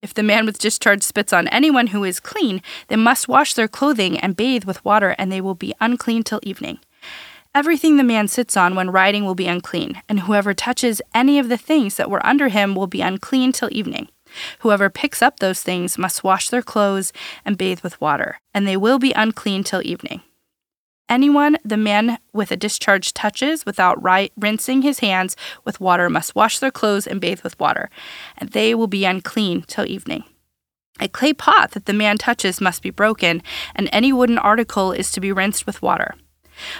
If 0.00 0.14
the 0.14 0.22
man 0.22 0.46
with 0.46 0.58
discharge 0.58 1.02
spits 1.02 1.32
on 1.32 1.48
anyone 1.48 1.88
who 1.88 2.04
is 2.04 2.20
clean, 2.20 2.62
they 2.88 2.96
must 2.96 3.26
wash 3.26 3.54
their 3.54 3.68
clothing 3.68 4.18
and 4.18 4.36
bathe 4.36 4.64
with 4.64 4.84
water, 4.84 5.16
and 5.18 5.32
they 5.32 5.40
will 5.40 5.54
be 5.54 5.74
unclean 5.80 6.22
till 6.22 6.40
evening. 6.42 6.78
Everything 7.54 7.96
the 7.96 8.04
man 8.04 8.28
sits 8.28 8.56
on 8.56 8.74
when 8.74 8.90
riding 8.90 9.24
will 9.24 9.34
be 9.34 9.46
unclean, 9.46 10.02
and 10.08 10.20
whoever 10.20 10.52
touches 10.54 11.00
any 11.14 11.38
of 11.38 11.48
the 11.48 11.56
things 11.56 11.96
that 11.96 12.10
were 12.10 12.24
under 12.26 12.48
him 12.48 12.74
will 12.74 12.86
be 12.86 13.00
unclean 13.00 13.52
till 13.52 13.68
evening. 13.72 14.08
Whoever 14.60 14.90
picks 14.90 15.22
up 15.22 15.40
those 15.40 15.62
things 15.62 15.96
must 15.96 16.24
wash 16.24 16.48
their 16.48 16.62
clothes 16.62 17.12
and 17.44 17.56
bathe 17.58 17.80
with 17.80 18.00
water, 18.00 18.38
and 18.52 18.66
they 18.66 18.76
will 18.76 18.98
be 18.98 19.12
unclean 19.12 19.64
till 19.64 19.82
evening. 19.82 20.22
Anyone 21.08 21.58
the 21.64 21.76
man 21.76 22.18
with 22.32 22.50
a 22.50 22.56
discharge 22.56 23.12
touches 23.12 23.66
without 23.66 24.02
rinsing 24.36 24.82
his 24.82 25.00
hands 25.00 25.36
with 25.64 25.80
water 25.80 26.08
must 26.08 26.34
wash 26.34 26.58
their 26.58 26.70
clothes 26.70 27.06
and 27.06 27.20
bathe 27.20 27.42
with 27.42 27.58
water, 27.60 27.90
and 28.38 28.50
they 28.50 28.74
will 28.74 28.86
be 28.86 29.04
unclean 29.04 29.64
till 29.66 29.86
evening. 29.86 30.24
A 31.00 31.08
clay 31.08 31.32
pot 31.32 31.72
that 31.72 31.86
the 31.86 31.92
man 31.92 32.18
touches 32.18 32.60
must 32.60 32.80
be 32.80 32.90
broken, 32.90 33.42
and 33.74 33.88
any 33.92 34.12
wooden 34.12 34.38
article 34.38 34.92
is 34.92 35.10
to 35.12 35.20
be 35.20 35.32
rinsed 35.32 35.66
with 35.66 35.82
water. 35.82 36.14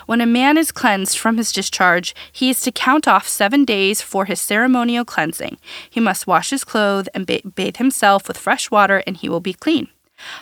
When 0.07 0.21
a 0.21 0.27
man 0.27 0.57
is 0.57 0.73
cleansed 0.73 1.19
from 1.19 1.37
his 1.37 1.53
discharge, 1.53 2.15
he 2.33 2.49
is 2.49 2.61
to 2.61 2.73
count 2.73 3.09
off 3.09 3.27
seven 3.27 3.65
days 3.65 4.01
for 4.01 4.25
his 4.25 4.41
ceremonial 4.41 5.05
cleansing. 5.05 5.59
He 5.91 6.01
must 6.01 6.29
wash 6.29 6.51
his 6.51 6.65
clothes 6.65 7.09
and 7.09 7.27
bathe 7.27 7.77
himself 7.77 8.29
with 8.29 8.39
fresh 8.39 8.71
water, 8.71 9.03
and 9.07 9.17
he 9.17 9.29
will 9.29 9.41
be 9.41 9.53
clean. 9.53 9.89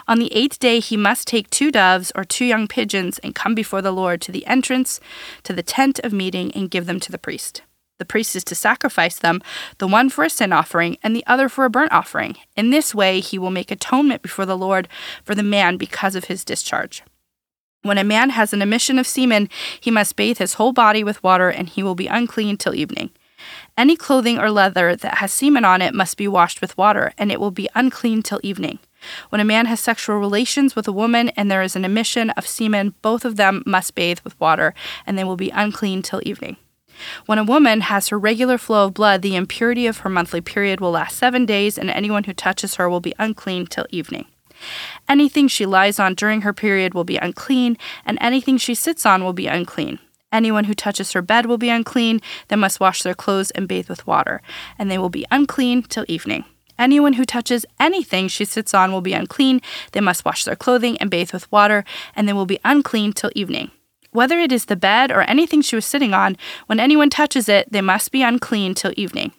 On 0.06 0.18
the 0.18 0.32
eighth 0.32 0.58
day, 0.58 0.80
he 0.80 0.96
must 0.96 1.26
take 1.26 1.50
two 1.50 1.70
doves 1.70 2.12
or 2.14 2.24
two 2.24 2.44
young 2.44 2.68
pigeons 2.68 3.18
and 3.18 3.34
come 3.34 3.54
before 3.54 3.82
the 3.82 3.92
Lord 3.92 4.20
to 4.22 4.32
the 4.32 4.46
entrance 4.46 5.00
to 5.44 5.52
the 5.52 5.62
tent 5.62 5.98
of 6.00 6.12
meeting 6.12 6.52
and 6.52 6.70
give 6.70 6.86
them 6.86 7.00
to 7.00 7.12
the 7.12 7.18
priest. 7.18 7.62
The 7.98 8.06
priest 8.06 8.34
is 8.34 8.42
to 8.44 8.56
sacrifice 8.56 9.18
them, 9.18 9.40
the 9.78 9.86
one 9.86 10.10
for 10.10 10.24
a 10.24 10.30
sin 10.30 10.52
offering 10.52 10.98
and 11.04 11.14
the 11.14 11.24
other 11.26 11.48
for 11.48 11.64
a 11.64 11.70
burnt 11.70 11.92
offering. 11.92 12.36
In 12.56 12.70
this 12.70 12.94
way, 12.94 13.20
he 13.20 13.38
will 13.38 13.50
make 13.50 13.70
atonement 13.70 14.22
before 14.22 14.46
the 14.46 14.58
Lord 14.58 14.88
for 15.22 15.34
the 15.34 15.42
man 15.44 15.76
because 15.76 16.16
of 16.16 16.24
his 16.24 16.44
discharge. 16.44 17.04
When 17.82 17.98
a 17.98 18.04
man 18.04 18.30
has 18.30 18.52
an 18.52 18.62
emission 18.62 18.98
of 18.98 19.06
semen, 19.06 19.48
he 19.80 19.90
must 19.90 20.16
bathe 20.16 20.38
his 20.38 20.54
whole 20.54 20.72
body 20.72 21.04
with 21.04 21.22
water, 21.22 21.48
and 21.48 21.68
he 21.68 21.82
will 21.82 21.94
be 21.94 22.06
unclean 22.06 22.56
till 22.56 22.74
evening. 22.74 23.10
Any 23.76 23.96
clothing 23.96 24.38
or 24.38 24.50
leather 24.50 24.94
that 24.94 25.18
has 25.18 25.32
semen 25.32 25.64
on 25.64 25.82
it 25.82 25.94
must 25.94 26.16
be 26.16 26.28
washed 26.28 26.60
with 26.60 26.78
water, 26.78 27.12
and 27.18 27.32
it 27.32 27.40
will 27.40 27.50
be 27.50 27.68
unclean 27.74 28.22
till 28.22 28.40
evening. 28.42 28.78
When 29.30 29.40
a 29.40 29.44
man 29.44 29.66
has 29.66 29.80
sexual 29.80 30.18
relations 30.18 30.76
with 30.76 30.86
a 30.88 30.92
woman 30.92 31.30
and 31.30 31.50
there 31.50 31.62
is 31.62 31.76
an 31.76 31.84
emission 31.84 32.30
of 32.30 32.46
semen, 32.46 32.94
both 33.02 33.24
of 33.24 33.36
them 33.36 33.62
must 33.66 33.94
bathe 33.94 34.20
with 34.24 34.38
water, 34.40 34.74
and 35.06 35.18
they 35.18 35.24
will 35.24 35.36
be 35.36 35.50
unclean 35.50 36.02
till 36.02 36.20
evening. 36.24 36.56
When 37.26 37.38
a 37.38 37.44
woman 37.44 37.80
has 37.82 38.08
her 38.08 38.18
regular 38.18 38.58
flow 38.58 38.86
of 38.86 38.94
blood, 38.94 39.22
the 39.22 39.36
impurity 39.36 39.86
of 39.86 39.98
her 39.98 40.10
monthly 40.10 40.40
period 40.40 40.80
will 40.80 40.92
last 40.92 41.16
seven 41.16 41.46
days, 41.46 41.78
and 41.78 41.90
anyone 41.90 42.24
who 42.24 42.34
touches 42.34 42.76
her 42.76 42.88
will 42.88 43.00
be 43.00 43.14
unclean 43.18 43.66
till 43.66 43.86
evening. 43.90 44.26
Anything 45.08 45.48
she 45.48 45.66
lies 45.66 45.98
on 45.98 46.14
during 46.14 46.42
her 46.42 46.52
period 46.52 46.94
will 46.94 47.04
be 47.04 47.16
unclean, 47.16 47.76
and 48.04 48.18
anything 48.20 48.56
she 48.58 48.74
sits 48.74 49.04
on 49.04 49.24
will 49.24 49.32
be 49.32 49.46
unclean. 49.46 49.98
Anyone 50.30 50.64
who 50.64 50.74
touches 50.74 51.12
her 51.12 51.22
bed 51.22 51.46
will 51.46 51.58
be 51.58 51.68
unclean, 51.68 52.20
they 52.48 52.56
must 52.56 52.80
wash 52.80 53.02
their 53.02 53.14
clothes 53.14 53.50
and 53.50 53.68
bathe 53.68 53.88
with 53.88 54.06
water, 54.06 54.40
and 54.78 54.90
they 54.90 54.98
will 54.98 55.10
be 55.10 55.26
unclean 55.30 55.82
till 55.82 56.06
evening. 56.08 56.44
Anyone 56.78 57.14
who 57.14 57.24
touches 57.24 57.66
anything 57.78 58.28
she 58.28 58.44
sits 58.44 58.74
on 58.74 58.92
will 58.92 59.00
be 59.00 59.12
unclean, 59.12 59.60
they 59.92 60.00
must 60.00 60.24
wash 60.24 60.44
their 60.44 60.56
clothing 60.56 60.96
and 60.98 61.10
bathe 61.10 61.32
with 61.32 61.50
water, 61.52 61.84
and 62.16 62.28
they 62.28 62.32
will 62.32 62.46
be 62.46 62.60
unclean 62.64 63.12
till 63.12 63.30
evening. 63.34 63.70
Whether 64.10 64.38
it 64.38 64.52
is 64.52 64.66
the 64.66 64.76
bed 64.76 65.10
or 65.10 65.22
anything 65.22 65.62
she 65.62 65.76
was 65.76 65.86
sitting 65.86 66.12
on, 66.12 66.36
when 66.66 66.80
anyone 66.80 67.08
touches 67.08 67.48
it, 67.48 67.72
they 67.72 67.80
must 67.80 68.12
be 68.12 68.22
unclean 68.22 68.74
till 68.74 68.92
evening. 68.96 69.32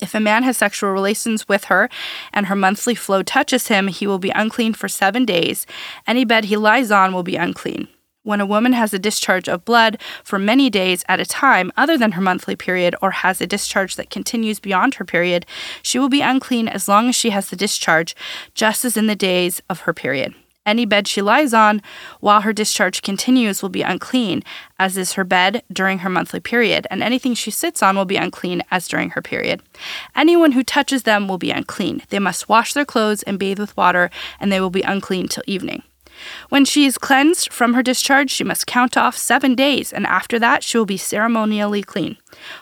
If 0.00 0.14
a 0.14 0.20
man 0.20 0.44
has 0.44 0.56
sexual 0.56 0.90
relations 0.90 1.48
with 1.48 1.64
her 1.64 1.88
and 2.32 2.46
her 2.46 2.54
monthly 2.54 2.94
flow 2.94 3.22
touches 3.22 3.66
him, 3.66 3.88
he 3.88 4.06
will 4.06 4.20
be 4.20 4.30
unclean 4.30 4.74
for 4.74 4.88
seven 4.88 5.24
days. 5.24 5.66
Any 6.06 6.24
bed 6.24 6.44
he 6.44 6.56
lies 6.56 6.92
on 6.92 7.12
will 7.12 7.24
be 7.24 7.34
unclean. 7.34 7.88
When 8.28 8.42
a 8.42 8.46
woman 8.46 8.74
has 8.74 8.92
a 8.92 8.98
discharge 8.98 9.48
of 9.48 9.64
blood 9.64 9.98
for 10.22 10.38
many 10.38 10.68
days 10.68 11.02
at 11.08 11.18
a 11.18 11.24
time 11.24 11.72
other 11.78 11.96
than 11.96 12.12
her 12.12 12.20
monthly 12.20 12.56
period 12.56 12.94
or 13.00 13.10
has 13.10 13.40
a 13.40 13.46
discharge 13.46 13.96
that 13.96 14.10
continues 14.10 14.60
beyond 14.60 14.96
her 14.96 15.04
period, 15.06 15.46
she 15.80 15.98
will 15.98 16.10
be 16.10 16.20
unclean 16.20 16.68
as 16.68 16.88
long 16.88 17.08
as 17.08 17.16
she 17.16 17.30
has 17.30 17.48
the 17.48 17.56
discharge, 17.56 18.14
just 18.52 18.84
as 18.84 18.98
in 18.98 19.06
the 19.06 19.16
days 19.16 19.62
of 19.70 19.80
her 19.80 19.94
period. 19.94 20.34
Any 20.66 20.84
bed 20.84 21.08
she 21.08 21.22
lies 21.22 21.54
on 21.54 21.80
while 22.20 22.42
her 22.42 22.52
discharge 22.52 23.00
continues 23.00 23.62
will 23.62 23.70
be 23.70 23.80
unclean, 23.80 24.44
as 24.78 24.98
is 24.98 25.14
her 25.14 25.24
bed 25.24 25.62
during 25.72 26.00
her 26.00 26.10
monthly 26.10 26.40
period, 26.40 26.86
and 26.90 27.02
anything 27.02 27.32
she 27.32 27.50
sits 27.50 27.82
on 27.82 27.96
will 27.96 28.04
be 28.04 28.16
unclean 28.16 28.60
as 28.70 28.88
during 28.88 29.08
her 29.12 29.22
period. 29.22 29.62
Anyone 30.14 30.52
who 30.52 30.62
touches 30.62 31.04
them 31.04 31.28
will 31.28 31.38
be 31.38 31.50
unclean. 31.50 32.02
They 32.10 32.18
must 32.18 32.46
wash 32.46 32.74
their 32.74 32.84
clothes 32.84 33.22
and 33.22 33.38
bathe 33.38 33.58
with 33.58 33.74
water, 33.74 34.10
and 34.38 34.52
they 34.52 34.60
will 34.60 34.68
be 34.68 34.82
unclean 34.82 35.28
till 35.28 35.44
evening. 35.46 35.82
When 36.48 36.64
she 36.64 36.86
is 36.86 36.98
cleansed 36.98 37.52
from 37.52 37.74
her 37.74 37.82
discharge, 37.82 38.30
she 38.30 38.44
must 38.44 38.66
count 38.66 38.96
off 38.96 39.16
seven 39.16 39.54
days, 39.54 39.92
and 39.92 40.06
after 40.06 40.38
that 40.38 40.62
she 40.62 40.78
will 40.78 40.86
be 40.86 40.96
ceremonially 40.96 41.82
clean. 41.82 42.16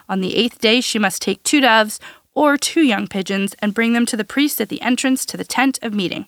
On 0.09 0.21
the 0.21 0.37
eighth 0.37 0.61
day, 0.61 0.81
she 0.81 0.99
must 0.99 1.23
take 1.23 1.43
two 1.43 1.61
doves 1.61 2.01
or 2.35 2.57
two 2.57 2.83
young 2.83 3.07
pigeons 3.07 3.55
and 3.61 3.75
bring 3.75 3.93
them 3.93 4.07
to 4.07 4.17
the 4.17 4.25
priest 4.25 4.61
at 4.61 4.69
the 4.69 4.83
entrance 4.83 5.25
to 5.27 5.37
the 5.37 5.45
tent 5.45 5.79
of 5.83 5.95
meeting. 5.95 6.27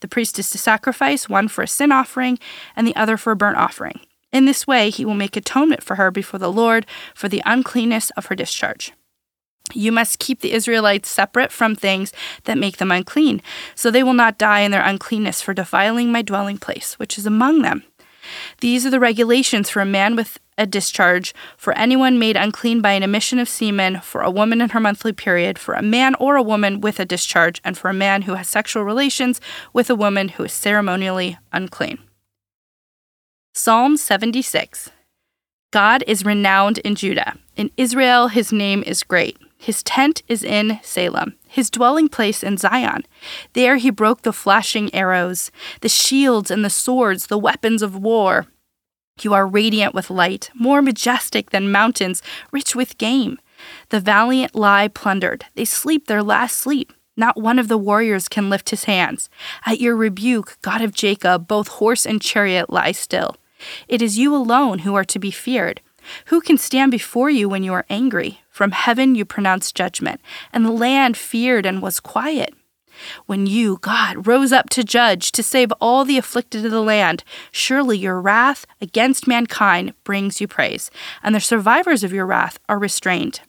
The 0.00 0.08
priest 0.08 0.38
is 0.38 0.50
to 0.50 0.58
sacrifice 0.58 1.28
one 1.28 1.48
for 1.48 1.62
a 1.62 1.68
sin 1.68 1.90
offering 1.90 2.38
and 2.76 2.86
the 2.86 2.96
other 2.96 3.16
for 3.16 3.32
a 3.32 3.36
burnt 3.36 3.56
offering. 3.56 4.00
In 4.32 4.44
this 4.44 4.66
way, 4.66 4.90
he 4.90 5.04
will 5.04 5.14
make 5.14 5.36
atonement 5.36 5.82
for 5.82 5.94
her 5.96 6.10
before 6.10 6.38
the 6.38 6.52
Lord 6.52 6.86
for 7.14 7.28
the 7.28 7.42
uncleanness 7.46 8.10
of 8.10 8.26
her 8.26 8.34
discharge. 8.34 8.92
You 9.74 9.92
must 9.92 10.18
keep 10.18 10.40
the 10.40 10.52
Israelites 10.52 11.08
separate 11.08 11.52
from 11.52 11.74
things 11.74 12.12
that 12.44 12.58
make 12.58 12.76
them 12.76 12.92
unclean, 12.92 13.42
so 13.74 13.90
they 13.90 14.02
will 14.02 14.14
not 14.14 14.38
die 14.38 14.60
in 14.60 14.70
their 14.70 14.84
uncleanness 14.84 15.42
for 15.42 15.54
defiling 15.54 16.12
my 16.12 16.22
dwelling 16.22 16.58
place, 16.58 16.98
which 16.98 17.18
is 17.18 17.26
among 17.26 17.62
them. 17.62 17.82
These 18.60 18.86
are 18.86 18.90
the 18.90 19.00
regulations 19.00 19.70
for 19.70 19.80
a 19.80 19.86
man 19.86 20.16
with 20.16 20.38
a 20.58 20.66
discharge, 20.66 21.34
for 21.56 21.72
anyone 21.74 22.18
made 22.18 22.36
unclean 22.36 22.80
by 22.80 22.92
an 22.92 23.02
emission 23.02 23.38
of 23.38 23.48
semen, 23.48 24.00
for 24.00 24.22
a 24.22 24.30
woman 24.30 24.60
in 24.60 24.70
her 24.70 24.80
monthly 24.80 25.12
period, 25.12 25.58
for 25.58 25.74
a 25.74 25.82
man 25.82 26.14
or 26.16 26.36
a 26.36 26.42
woman 26.42 26.80
with 26.80 26.98
a 26.98 27.04
discharge, 27.04 27.60
and 27.62 27.76
for 27.76 27.90
a 27.90 27.94
man 27.94 28.22
who 28.22 28.34
has 28.34 28.48
sexual 28.48 28.82
relations 28.82 29.40
with 29.72 29.90
a 29.90 29.94
woman 29.94 30.30
who 30.30 30.44
is 30.44 30.52
ceremonially 30.52 31.38
unclean. 31.52 31.98
Psalm 33.54 33.96
76 33.96 34.90
God 35.72 36.04
is 36.06 36.24
renowned 36.24 36.78
in 36.78 36.94
Judah. 36.94 37.36
In 37.56 37.70
Israel, 37.76 38.28
his 38.28 38.52
name 38.52 38.82
is 38.86 39.02
great. 39.02 39.36
His 39.58 39.82
tent 39.82 40.22
is 40.28 40.44
in 40.44 40.78
Salem, 40.82 41.34
his 41.48 41.70
dwelling 41.70 42.08
place 42.08 42.42
in 42.42 42.56
Zion. 42.56 43.04
There 43.54 43.76
he 43.76 43.90
broke 43.90 44.22
the 44.22 44.32
flashing 44.32 44.94
arrows, 44.94 45.50
the 45.80 45.88
shields 45.88 46.50
and 46.50 46.64
the 46.64 46.70
swords, 46.70 47.26
the 47.26 47.38
weapons 47.38 47.82
of 47.82 47.96
war. 47.96 48.46
You 49.22 49.32
are 49.32 49.46
radiant 49.46 49.94
with 49.94 50.10
light, 50.10 50.50
more 50.54 50.82
majestic 50.82 51.50
than 51.50 51.72
mountains, 51.72 52.22
rich 52.52 52.76
with 52.76 52.98
game. 52.98 53.38
The 53.88 54.00
valiant 54.00 54.54
lie 54.54 54.88
plundered. 54.88 55.46
They 55.54 55.64
sleep 55.64 56.06
their 56.06 56.22
last 56.22 56.58
sleep. 56.58 56.92
Not 57.16 57.40
one 57.40 57.58
of 57.58 57.68
the 57.68 57.78
warriors 57.78 58.28
can 58.28 58.50
lift 58.50 58.68
his 58.68 58.84
hands. 58.84 59.30
At 59.64 59.80
your 59.80 59.96
rebuke, 59.96 60.58
God 60.60 60.82
of 60.82 60.92
Jacob, 60.92 61.48
both 61.48 61.68
horse 61.68 62.04
and 62.04 62.20
chariot 62.20 62.68
lie 62.68 62.92
still. 62.92 63.36
It 63.88 64.02
is 64.02 64.18
you 64.18 64.36
alone 64.36 64.80
who 64.80 64.94
are 64.94 65.04
to 65.04 65.18
be 65.18 65.30
feared. 65.30 65.80
Who 66.26 66.42
can 66.42 66.58
stand 66.58 66.90
before 66.92 67.30
you 67.30 67.48
when 67.48 67.62
you 67.62 67.72
are 67.72 67.86
angry? 67.88 68.42
From 68.56 68.70
heaven 68.70 69.14
you 69.14 69.26
pronounced 69.26 69.74
judgment, 69.74 70.18
and 70.50 70.64
the 70.64 70.70
land 70.70 71.18
feared 71.18 71.66
and 71.66 71.82
was 71.82 72.00
quiet. 72.00 72.54
When 73.26 73.46
you, 73.46 73.76
God, 73.82 74.26
rose 74.26 74.50
up 74.50 74.70
to 74.70 74.82
judge, 74.82 75.30
to 75.32 75.42
save 75.42 75.70
all 75.78 76.06
the 76.06 76.16
afflicted 76.16 76.64
of 76.64 76.70
the 76.70 76.80
land, 76.80 77.22
surely 77.52 77.98
your 77.98 78.18
wrath 78.18 78.64
against 78.80 79.26
mankind 79.28 79.92
brings 80.04 80.40
you 80.40 80.48
praise, 80.48 80.90
and 81.22 81.34
the 81.34 81.40
survivors 81.40 82.02
of 82.02 82.14
your 82.14 82.24
wrath 82.24 82.58
are 82.66 82.78
restrained. 82.78 83.40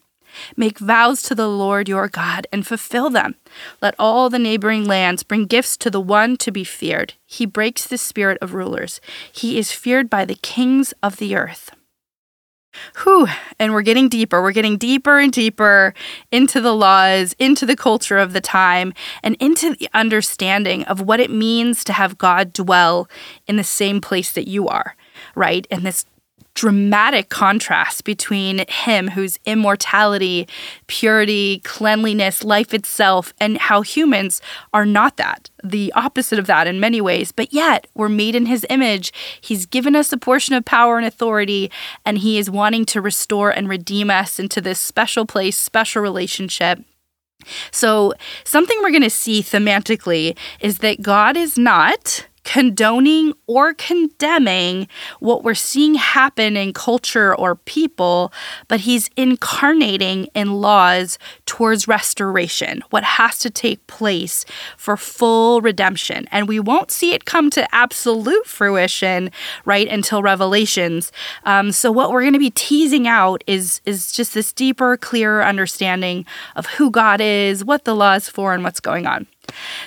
Make 0.58 0.78
vows 0.78 1.22
to 1.22 1.36
the 1.36 1.48
Lord 1.48 1.88
your 1.88 2.10
God 2.10 2.46
and 2.52 2.68
fulfill 2.68 3.10
them. 3.10 3.36
Let 3.82 3.96
all 3.98 4.30
the 4.30 4.38
neighboring 4.38 4.84
lands 4.84 5.24
bring 5.24 5.46
gifts 5.46 5.78
to 5.78 5.90
the 5.90 6.02
one 6.02 6.36
to 6.36 6.52
be 6.52 6.66
feared. 6.66 7.14
He 7.26 7.46
breaks 7.46 7.88
the 7.88 7.98
spirit 7.98 8.40
of 8.42 8.54
rulers. 8.54 9.00
He 9.32 9.58
is 9.58 9.72
feared 9.72 10.10
by 10.10 10.26
the 10.26 10.36
kings 10.36 10.94
of 11.02 11.16
the 11.16 11.34
earth. 11.38 11.72
Whew. 13.04 13.28
And 13.60 13.74
we're 13.74 13.82
getting 13.82 14.10
deeper. 14.10 14.42
We're 14.42 14.52
getting 14.52 14.78
deeper 14.78 15.20
and 15.20 15.32
deeper 15.32 15.94
into 16.32 16.62
the 16.62 16.74
laws, 16.74 17.36
into 17.40 17.66
the 17.66 17.76
culture 17.76 18.18
of 18.18 18.34
the 18.34 18.42
time, 18.42 18.94
and 19.24 19.36
into 19.40 19.76
the 19.76 19.90
understanding 19.94 20.84
of 20.86 21.02
what 21.02 21.20
it 21.20 21.32
means 21.32 21.84
to 21.86 21.94
have 21.94 22.18
God 22.18 22.54
dwell 22.54 23.08
in 23.48 23.56
the 23.56 23.64
same 23.64 24.02
place 24.02 24.32
that 24.34 24.48
you 24.48 24.68
are, 24.68 24.96
right? 25.36 25.68
And 25.72 25.86
this 25.86 26.06
dramatic 26.58 27.30
contrast 27.30 28.04
between 28.04 28.66
him, 28.68 29.10
whose 29.10 29.38
immortality, 29.46 30.48
purity, 30.88 31.60
cleanliness, 31.64 32.44
life 32.44 32.74
itself, 32.74 33.32
and 33.40 33.60
how 33.60 33.84
humans 33.84 34.42
are 34.74 34.86
not 34.86 35.18
that, 35.18 35.52
the 35.64 35.94
opposite 35.96 36.40
of 36.40 36.48
that 36.48 36.66
in 36.66 36.80
many 36.80 37.00
ways. 37.00 37.32
But 37.32 37.54
yet, 37.54 37.86
we're 37.94 38.10
made 38.10 38.34
in 38.34 38.48
his 38.48 38.66
image. 38.72 39.14
He's 39.40 39.68
given 39.68 39.96
us 39.96 40.12
a 40.12 40.18
portion 40.18 40.56
of 40.56 40.66
power 40.66 40.98
and 40.98 41.06
authority, 41.06 41.70
and 42.04 42.18
he 42.18 42.40
is 42.40 42.50
wanting 42.50 42.86
to 42.86 43.02
restore 43.02 43.52
and 43.52 43.70
redeem 43.70 44.10
us 44.10 44.40
into 44.40 44.60
this 44.60 44.80
special 44.80 45.28
place, 45.28 45.60
special 45.60 46.02
relationship. 46.02 46.84
So, 47.72 48.16
something 48.46 48.76
we're 48.82 48.90
going 48.90 49.04
to 49.04 49.12
see 49.12 49.44
thematically 49.44 50.36
is 50.60 50.80
that 50.80 51.04
God 51.04 51.38
is 51.38 51.56
not 51.56 52.26
condoning 52.48 53.34
or 53.46 53.74
condemning 53.74 54.88
what 55.20 55.44
we're 55.44 55.54
seeing 55.54 55.96
happen 55.96 56.56
in 56.56 56.72
culture 56.72 57.36
or 57.36 57.56
people, 57.56 58.32
but 58.70 58.80
he's 58.80 59.10
incarnating 59.18 60.30
in 60.34 60.54
laws 60.54 61.20
towards 61.46 61.90
restoration, 61.90 62.82
what 62.90 63.04
has 63.04 63.38
to 63.38 63.50
take 63.50 63.86
place 63.88 64.46
for 64.78 64.96
full 64.96 65.60
redemption. 65.60 66.26
And 66.32 66.48
we 66.48 66.58
won't 66.58 66.90
see 66.90 67.12
it 67.12 67.26
come 67.26 67.50
to 67.50 67.76
absolute 67.76 68.48
fruition, 68.48 69.30
right, 69.66 69.90
until 69.90 70.24
Revelations. 70.24 71.12
Um, 71.44 71.74
so 71.74 71.92
what 71.92 72.12
we're 72.12 72.22
going 72.22 72.32
to 72.32 72.40
be 72.40 72.52
teasing 72.52 73.10
out 73.10 73.44
is 73.46 73.82
is 73.86 74.14
just 74.14 74.34
this 74.34 74.54
deeper, 74.54 74.96
clearer 74.96 75.44
understanding 75.44 76.26
of 76.56 76.66
who 76.66 76.92
God 76.92 77.20
is, 77.20 77.66
what 77.66 77.84
the 77.84 77.94
law 77.94 78.14
is 78.14 78.30
for, 78.30 78.54
and 78.54 78.64
what's 78.64 78.80
going 78.80 79.06
on. 79.06 79.28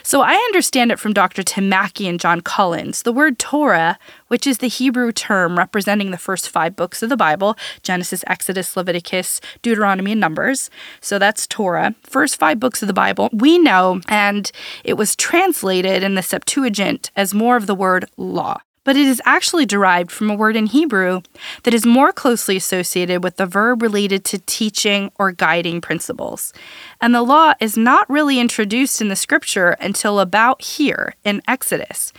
So 0.02 0.23
I 0.23 0.35
understand 0.35 0.93
it 0.93 0.99
from 0.99 1.12
Dr. 1.12 1.43
Tim 1.43 1.69
Mackie 1.69 2.09
and 2.09 2.21
John 2.21 2.40
Collins. 2.40 3.02
The 3.02 3.12
word 3.12 3.38
Torah, 3.38 3.99
which 4.29 4.47
is 4.47 4.59
the 4.59 4.69
Hebrew 4.69 5.12
term 5.12 5.59
representing 5.59 6.11
the 6.11 6.19
first 6.19 6.49
five 6.49 6.76
books 6.76 7.02
of 7.02 7.09
the 7.09 7.17
Bible 7.17 7.57
Genesis, 7.83 8.25
Exodus, 8.26 8.76
Leviticus, 8.76 9.40
Deuteronomy, 9.62 10.12
and 10.12 10.21
Numbers. 10.21 10.71
So 11.00 11.19
that's 11.19 11.47
Torah, 11.47 11.95
first 12.02 12.38
five 12.38 12.59
books 12.61 12.83
of 12.83 12.88
the 12.88 12.95
Bible. 12.95 13.29
We 13.33 13.59
know, 13.59 14.00
and 14.09 14.50
it 14.85 14.95
was 14.95 15.17
translated 15.17 16.02
in 16.02 16.14
the 16.14 16.23
Septuagint 16.23 17.11
as 17.17 17.35
more 17.35 17.57
of 17.57 17.67
the 17.67 17.75
word 17.75 18.07
law 18.17 18.61
but 18.84 18.96
it 18.96 19.06
is 19.06 19.20
actually 19.25 19.66
derived 19.66 20.10
from 20.10 20.30
a 20.30 20.34
word 20.34 20.56
in 20.56 20.66
Hebrew 20.66 21.22
that 21.64 21.75
is 21.75 21.84
more 21.84 22.12
closely 22.12 22.56
associated 22.56 23.22
with 23.22 23.37
the 23.37 23.46
verb 23.46 23.82
related 23.82 24.25
to 24.26 24.38
teaching 24.38 25.12
or 25.18 25.32
guiding 25.32 25.80
principles. 25.80 26.52
And 27.00 27.14
the 27.14 27.22
law 27.22 27.54
is 27.60 27.76
not 27.76 28.08
really 28.08 28.38
introduced 28.38 29.00
in 29.00 29.08
the 29.08 29.16
scripture 29.16 29.70
until 29.80 30.20
about 30.20 30.62
here 30.62 31.14
in 31.25 31.42
Exodus. 31.46 32.12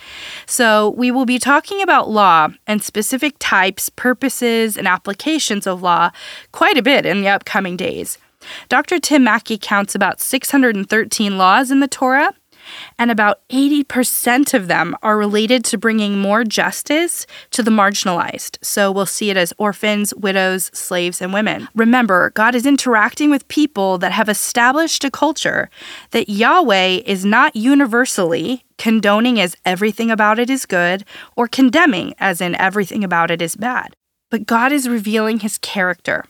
So 0.46 0.90
we 0.90 1.10
will 1.10 1.26
be 1.26 1.38
talking 1.38 1.82
about 1.82 2.10
law 2.10 2.48
and 2.66 2.82
specific 2.82 3.34
types, 3.38 3.88
purposes, 3.88 4.76
and 4.76 4.86
applications 4.86 5.66
of 5.66 5.82
law 5.82 6.10
quite 6.52 6.78
a 6.78 6.82
bit 6.82 7.06
in 7.06 7.22
the 7.22 7.28
upcoming 7.28 7.76
days. 7.76 8.18
Dr. 8.68 8.98
Tim 8.98 9.24
Mackie 9.24 9.58
counts 9.58 9.94
about 9.94 10.20
613 10.20 11.38
laws 11.38 11.70
in 11.70 11.80
the 11.80 11.88
Torah, 11.88 12.34
and 12.98 13.10
about 13.10 13.46
80% 13.48 14.54
of 14.54 14.68
them 14.68 14.96
are 15.02 15.18
related 15.18 15.64
to 15.66 15.78
bringing 15.78 16.18
more 16.18 16.44
justice 16.44 17.26
to 17.50 17.62
the 17.62 17.70
marginalized. 17.70 18.58
So 18.62 18.90
we'll 18.90 19.06
see 19.06 19.30
it 19.30 19.36
as 19.36 19.52
orphans, 19.58 20.14
widows, 20.14 20.70
slaves, 20.72 21.20
and 21.20 21.32
women. 21.32 21.68
Remember, 21.74 22.30
God 22.30 22.54
is 22.54 22.66
interacting 22.66 23.30
with 23.30 23.48
people 23.48 23.98
that 23.98 24.12
have 24.12 24.28
established 24.28 25.04
a 25.04 25.10
culture 25.10 25.70
that 26.10 26.28
Yahweh 26.28 27.02
is 27.04 27.24
not 27.24 27.56
universally 27.56 28.64
condoning 28.78 29.38
as 29.38 29.56
everything 29.64 30.10
about 30.10 30.38
it 30.38 30.50
is 30.50 30.66
good 30.66 31.04
or 31.36 31.46
condemning 31.46 32.14
as 32.18 32.40
in 32.40 32.54
everything 32.56 33.04
about 33.04 33.30
it 33.30 33.40
is 33.40 33.56
bad. 33.56 33.94
But 34.30 34.46
God 34.46 34.72
is 34.72 34.88
revealing 34.88 35.40
his 35.40 35.58
character 35.58 36.24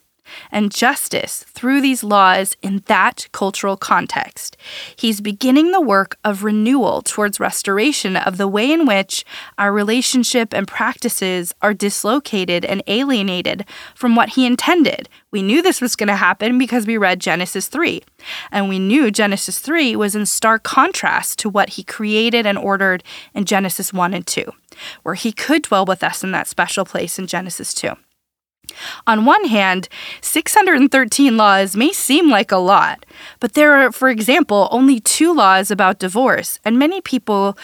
and 0.50 0.72
justice 0.72 1.44
through 1.48 1.80
these 1.80 2.04
laws 2.04 2.56
in 2.62 2.82
that 2.86 3.28
cultural 3.32 3.76
context. 3.76 4.56
He's 4.96 5.20
beginning 5.20 5.72
the 5.72 5.80
work 5.80 6.16
of 6.24 6.44
renewal 6.44 7.02
towards 7.02 7.40
restoration 7.40 8.16
of 8.16 8.36
the 8.36 8.48
way 8.48 8.70
in 8.70 8.86
which 8.86 9.24
our 9.58 9.72
relationship 9.72 10.52
and 10.52 10.66
practices 10.68 11.54
are 11.62 11.74
dislocated 11.74 12.64
and 12.64 12.82
alienated 12.86 13.64
from 13.94 14.16
what 14.16 14.30
he 14.30 14.46
intended. 14.46 15.08
We 15.30 15.42
knew 15.42 15.62
this 15.62 15.80
was 15.80 15.96
going 15.96 16.08
to 16.08 16.16
happen 16.16 16.58
because 16.58 16.86
we 16.86 16.96
read 16.96 17.20
Genesis 17.20 17.68
3. 17.68 18.02
And 18.50 18.68
we 18.68 18.78
knew 18.78 19.10
Genesis 19.10 19.58
3 19.58 19.96
was 19.96 20.14
in 20.14 20.26
stark 20.26 20.62
contrast 20.62 21.38
to 21.40 21.48
what 21.48 21.70
he 21.70 21.82
created 21.82 22.46
and 22.46 22.58
ordered 22.58 23.02
in 23.34 23.44
Genesis 23.44 23.92
1 23.92 24.14
and 24.14 24.26
2, 24.26 24.44
where 25.02 25.14
he 25.14 25.32
could 25.32 25.62
dwell 25.62 25.84
with 25.84 26.04
us 26.04 26.22
in 26.22 26.32
that 26.32 26.48
special 26.48 26.84
place 26.84 27.18
in 27.18 27.26
Genesis 27.26 27.72
2. 27.74 27.96
On 29.06 29.24
one 29.24 29.44
hand, 29.44 29.88
613 30.20 31.36
laws 31.36 31.76
may 31.76 31.92
seem 31.92 32.30
like 32.30 32.52
a 32.52 32.56
lot, 32.56 33.04
but 33.40 33.54
there 33.54 33.74
are, 33.74 33.92
for 33.92 34.08
example, 34.08 34.68
only 34.70 35.00
two 35.00 35.32
laws 35.32 35.70
about 35.70 35.98
divorce, 35.98 36.58
and 36.64 36.78
many 36.78 37.00
people, 37.00 37.56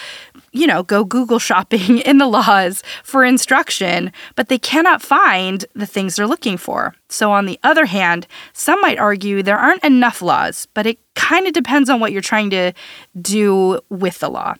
you 0.52 0.66
know, 0.66 0.82
go 0.82 1.04
Google 1.04 1.38
shopping 1.38 1.98
in 2.06 2.18
the 2.18 2.26
laws 2.26 2.82
for 3.02 3.24
instruction, 3.24 4.12
but 4.34 4.48
they 4.48 4.58
cannot 4.58 5.02
find 5.02 5.64
the 5.74 5.86
things 5.86 6.16
they're 6.16 6.26
looking 6.26 6.56
for. 6.56 6.94
So, 7.08 7.32
on 7.32 7.46
the 7.46 7.58
other 7.62 7.86
hand, 7.86 8.26
some 8.52 8.80
might 8.80 8.98
argue 8.98 9.42
there 9.42 9.58
aren't 9.58 9.84
enough 9.84 10.20
laws, 10.20 10.66
but 10.74 10.86
it 10.86 10.98
kind 11.14 11.46
of 11.46 11.52
depends 11.52 11.90
on 11.90 12.00
what 12.00 12.12
you're 12.12 12.22
trying 12.22 12.50
to 12.50 12.72
do 13.20 13.80
with 13.88 14.18
the 14.20 14.28
law. 14.28 14.54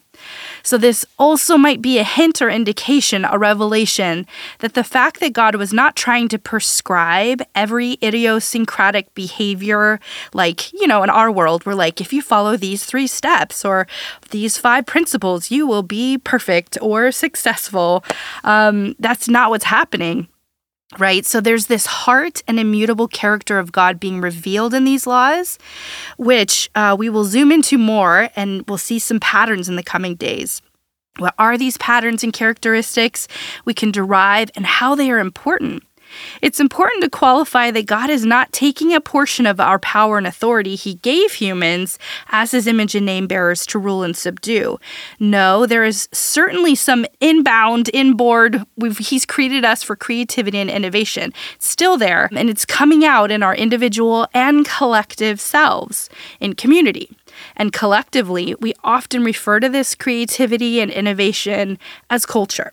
So, 0.62 0.78
this 0.78 1.04
also 1.18 1.56
might 1.56 1.82
be 1.82 1.98
a 1.98 2.04
hint 2.04 2.40
or 2.42 2.50
indication, 2.50 3.24
a 3.24 3.38
revelation, 3.38 4.26
that 4.60 4.74
the 4.74 4.84
fact 4.84 5.20
that 5.20 5.32
God 5.32 5.54
was 5.54 5.72
not 5.72 5.96
trying 5.96 6.28
to 6.28 6.38
prescribe 6.38 7.42
every 7.54 7.98
idiosyncratic 8.02 9.14
behavior, 9.14 10.00
like, 10.32 10.72
you 10.72 10.86
know, 10.86 11.02
in 11.02 11.10
our 11.10 11.30
world, 11.30 11.66
we're 11.66 11.74
like, 11.74 12.00
if 12.00 12.12
you 12.12 12.22
follow 12.22 12.56
these 12.56 12.84
three 12.84 13.06
steps 13.06 13.64
or 13.64 13.86
these 14.30 14.58
five 14.58 14.86
principles, 14.86 15.50
you 15.50 15.66
will 15.66 15.82
be 15.82 16.18
perfect 16.18 16.78
or 16.80 17.12
successful. 17.12 18.04
Um, 18.44 18.94
that's 18.98 19.28
not 19.28 19.50
what's 19.50 19.64
happening 19.64 20.28
right? 20.96 21.26
So 21.26 21.40
there's 21.40 21.66
this 21.66 21.86
heart 21.86 22.42
and 22.48 22.58
immutable 22.58 23.08
character 23.08 23.58
of 23.58 23.72
God 23.72 24.00
being 24.00 24.20
revealed 24.20 24.72
in 24.72 24.84
these 24.84 25.06
laws, 25.06 25.58
which 26.16 26.70
uh, 26.74 26.96
we 26.98 27.10
will 27.10 27.24
zoom 27.24 27.52
into 27.52 27.76
more 27.76 28.30
and 28.34 28.64
we'll 28.68 28.78
see 28.78 28.98
some 28.98 29.20
patterns 29.20 29.68
in 29.68 29.76
the 29.76 29.82
coming 29.82 30.14
days. 30.14 30.62
What 31.18 31.34
are 31.38 31.58
these 31.58 31.76
patterns 31.76 32.22
and 32.22 32.32
characteristics 32.32 33.28
we 33.64 33.74
can 33.74 33.90
derive 33.90 34.50
and 34.54 34.64
how 34.64 34.94
they 34.94 35.10
are 35.10 35.18
important? 35.18 35.82
It's 36.42 36.60
important 36.60 37.02
to 37.04 37.10
qualify 37.10 37.70
that 37.70 37.86
God 37.86 38.10
is 38.10 38.24
not 38.24 38.52
taking 38.52 38.94
a 38.94 39.00
portion 39.00 39.46
of 39.46 39.60
our 39.60 39.78
power 39.78 40.18
and 40.18 40.26
authority 40.26 40.74
He 40.74 40.94
gave 40.94 41.32
humans 41.32 41.98
as 42.28 42.52
His 42.52 42.66
image 42.66 42.94
and 42.94 43.06
name 43.06 43.26
bearers 43.26 43.66
to 43.66 43.78
rule 43.78 44.02
and 44.02 44.16
subdue. 44.16 44.78
No, 45.18 45.66
there 45.66 45.84
is 45.84 46.08
certainly 46.12 46.74
some 46.74 47.06
inbound, 47.20 47.90
inboard, 47.92 48.64
He's 48.98 49.26
created 49.26 49.64
us 49.64 49.82
for 49.82 49.96
creativity 49.96 50.58
and 50.58 50.70
innovation. 50.70 51.32
It's 51.54 51.68
still 51.68 51.96
there, 51.96 52.28
and 52.34 52.48
it's 52.48 52.64
coming 52.64 53.04
out 53.04 53.30
in 53.30 53.42
our 53.42 53.54
individual 53.54 54.26
and 54.34 54.66
collective 54.66 55.40
selves 55.40 56.08
in 56.40 56.54
community. 56.54 57.10
And 57.56 57.72
collectively, 57.72 58.54
we 58.60 58.74
often 58.82 59.24
refer 59.24 59.60
to 59.60 59.68
this 59.68 59.94
creativity 59.94 60.80
and 60.80 60.90
innovation 60.90 61.78
as 62.10 62.26
culture. 62.26 62.72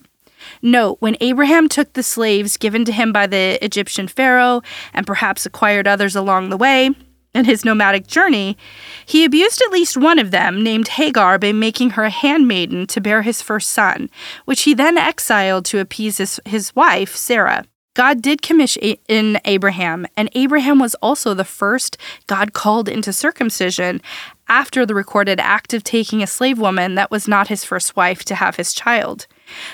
Note, 0.61 0.97
when 0.99 1.17
Abraham 1.21 1.69
took 1.69 1.93
the 1.93 2.03
slaves 2.03 2.57
given 2.57 2.85
to 2.85 2.91
him 2.91 3.11
by 3.11 3.27
the 3.27 3.63
Egyptian 3.63 4.07
Pharaoh 4.07 4.61
and 4.93 5.07
perhaps 5.07 5.45
acquired 5.45 5.87
others 5.87 6.15
along 6.15 6.49
the 6.49 6.57
way, 6.57 6.91
in 7.35 7.45
his 7.45 7.65
nomadic 7.65 8.07
journey, 8.07 8.57
he 9.05 9.25
abused 9.25 9.61
at 9.61 9.71
least 9.71 9.97
one 9.97 10.17
of 10.17 10.31
them, 10.31 10.63
named 10.63 10.87
Hagar, 10.87 11.37
by 11.37 11.51
making 11.51 11.91
her 11.91 12.05
a 12.05 12.09
handmaiden 12.09 12.87
to 12.87 13.01
bear 13.01 13.21
his 13.23 13.41
first 13.41 13.71
son, 13.71 14.09
which 14.45 14.61
he 14.61 14.73
then 14.73 14.97
exiled 14.97 15.65
to 15.65 15.79
appease 15.79 16.17
his, 16.17 16.39
his 16.45 16.73
wife, 16.75 17.13
Sarah. 17.15 17.65
God 17.93 18.21
did 18.21 18.41
commission 18.41 18.95
in 19.07 19.39
Abraham, 19.45 20.05
and 20.17 20.29
Abraham 20.33 20.79
was 20.79 20.95
also 20.95 21.33
the 21.33 21.45
first 21.45 21.97
God 22.27 22.53
called 22.53 22.89
into 22.89 23.13
circumcision 23.13 24.01
after 24.47 24.85
the 24.85 24.95
recorded 24.95 25.39
act 25.39 25.73
of 25.73 25.83
taking 25.83 26.21
a 26.21 26.27
slave 26.27 26.59
woman 26.59 26.95
that 26.95 27.11
was 27.11 27.27
not 27.27 27.47
his 27.47 27.63
first 27.63 27.95
wife 27.95 28.23
to 28.25 28.35
have 28.35 28.57
his 28.57 28.73
child. 28.73 29.27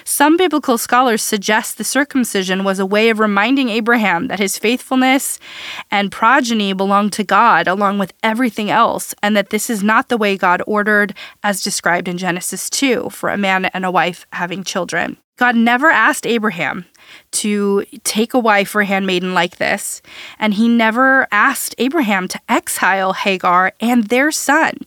Some 0.04 0.38
biblical 0.38 0.78
scholars 0.78 1.22
suggest 1.22 1.78
the 1.78 1.84
circumcision 1.84 2.64
was 2.64 2.80
a 2.80 2.86
way 2.86 3.10
of 3.10 3.20
reminding 3.20 3.70
Abraham 3.70 4.28
that 4.28 4.40
his 4.40 4.58
faithfulness 4.58 5.40
and 5.90 6.12
progeny 6.12 6.74
belonged 6.74 7.14
to 7.14 7.24
God 7.24 7.68
along 7.68 8.00
with 8.00 8.14
everything 8.24 8.70
else, 8.70 9.16
and 9.22 9.36
that 9.36 9.50
this 9.50 9.70
is 9.70 9.84
not 9.84 10.10
the 10.10 10.18
way 10.18 10.38
God 10.38 10.62
ordered, 10.68 11.16
as 11.44 11.64
described 11.64 12.08
in 12.08 12.18
Genesis 12.18 12.70
2, 12.70 13.10
for 13.10 13.30
a 13.30 13.38
man 13.38 13.66
and 13.66 13.86
a 13.86 13.92
wife 13.92 14.26
having 14.34 14.64
children. 14.64 15.18
God 15.38 15.56
never 15.56 15.90
asked 15.90 16.28
Abraham 16.28 16.86
to 17.32 17.84
take 18.04 18.36
a 18.36 18.40
wife 18.40 18.76
or 18.76 18.84
handmaiden 18.84 19.34
like 19.34 19.58
this, 19.58 20.02
and 20.38 20.54
he 20.54 20.68
never 20.68 21.28
asked 21.32 21.74
Abraham 21.80 22.28
to 22.28 22.40
exile 22.48 23.14
Hagar 23.14 23.74
and 23.80 24.04
their 24.06 24.32
son. 24.32 24.78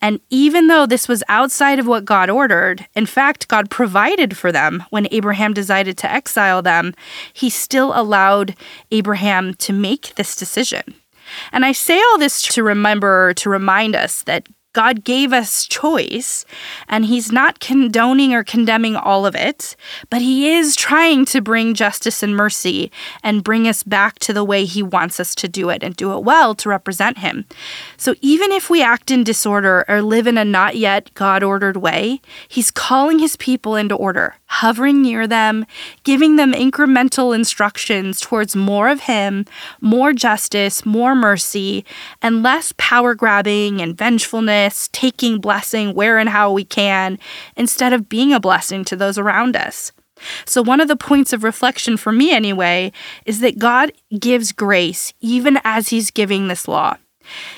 And 0.00 0.20
even 0.30 0.66
though 0.66 0.86
this 0.86 1.08
was 1.08 1.22
outside 1.28 1.78
of 1.78 1.86
what 1.86 2.04
God 2.04 2.30
ordered, 2.30 2.86
in 2.94 3.06
fact, 3.06 3.48
God 3.48 3.70
provided 3.70 4.36
for 4.36 4.52
them 4.52 4.84
when 4.90 5.08
Abraham 5.10 5.54
decided 5.54 5.96
to 5.98 6.10
exile 6.10 6.62
them, 6.62 6.94
he 7.32 7.50
still 7.50 7.92
allowed 7.98 8.54
Abraham 8.90 9.54
to 9.54 9.72
make 9.72 10.14
this 10.14 10.36
decision. 10.36 10.82
And 11.52 11.64
I 11.64 11.72
say 11.72 11.98
all 11.98 12.18
this 12.18 12.42
to 12.54 12.62
remember, 12.62 13.34
to 13.34 13.50
remind 13.50 13.96
us 13.96 14.22
that 14.22 14.46
God 14.76 15.04
gave 15.04 15.32
us 15.32 15.64
choice, 15.64 16.44
and 16.86 17.06
He's 17.06 17.32
not 17.32 17.60
condoning 17.60 18.34
or 18.34 18.44
condemning 18.44 18.94
all 18.94 19.24
of 19.24 19.34
it, 19.34 19.74
but 20.10 20.20
He 20.20 20.52
is 20.52 20.76
trying 20.76 21.24
to 21.24 21.40
bring 21.40 21.72
justice 21.72 22.22
and 22.22 22.36
mercy 22.36 22.92
and 23.22 23.42
bring 23.42 23.66
us 23.66 23.82
back 23.82 24.18
to 24.18 24.34
the 24.34 24.44
way 24.44 24.66
He 24.66 24.82
wants 24.82 25.18
us 25.18 25.34
to 25.36 25.48
do 25.48 25.70
it 25.70 25.82
and 25.82 25.96
do 25.96 26.12
it 26.12 26.24
well 26.24 26.54
to 26.56 26.68
represent 26.68 27.16
Him. 27.16 27.46
So 27.96 28.16
even 28.20 28.52
if 28.52 28.68
we 28.68 28.82
act 28.82 29.10
in 29.10 29.24
disorder 29.24 29.86
or 29.88 30.02
live 30.02 30.26
in 30.26 30.36
a 30.36 30.44
not 30.44 30.76
yet 30.76 31.10
God 31.14 31.42
ordered 31.42 31.78
way, 31.78 32.20
He's 32.46 32.70
calling 32.70 33.18
His 33.18 33.34
people 33.36 33.76
into 33.76 33.94
order, 33.94 34.34
hovering 34.60 35.02
near 35.02 35.26
them, 35.26 35.66
giving 36.02 36.36
them 36.36 36.52
incremental 36.52 37.34
instructions 37.34 38.20
towards 38.20 38.56
more 38.56 38.88
of 38.88 39.00
Him, 39.00 39.44
more 39.80 40.12
justice, 40.12 40.86
more 40.86 41.14
mercy, 41.14 41.84
and 42.22 42.42
less 42.42 42.72
power 42.78 43.14
grabbing 43.14 43.80
and 43.80 43.96
vengefulness 43.96 44.88
taking 44.92 45.40
blessing 45.40 45.94
where 45.94 46.18
and 46.18 46.30
how 46.30 46.50
we 46.50 46.64
can, 46.64 47.18
instead 47.56 47.92
of 47.92 48.08
being 48.08 48.32
a 48.32 48.40
blessing 48.40 48.84
to 48.84 48.96
those 48.96 49.18
around 49.18 49.56
us. 49.56 49.92
So, 50.46 50.62
one 50.62 50.80
of 50.80 50.88
the 50.88 50.96
points 50.96 51.32
of 51.32 51.44
reflection 51.44 51.96
for 51.96 52.10
me, 52.10 52.32
anyway, 52.32 52.92
is 53.26 53.40
that 53.40 53.58
God 53.58 53.92
gives 54.18 54.52
grace 54.52 55.12
even 55.20 55.58
as 55.64 55.88
He's 55.88 56.10
giving 56.10 56.48
this 56.48 56.66
law. 56.66 56.96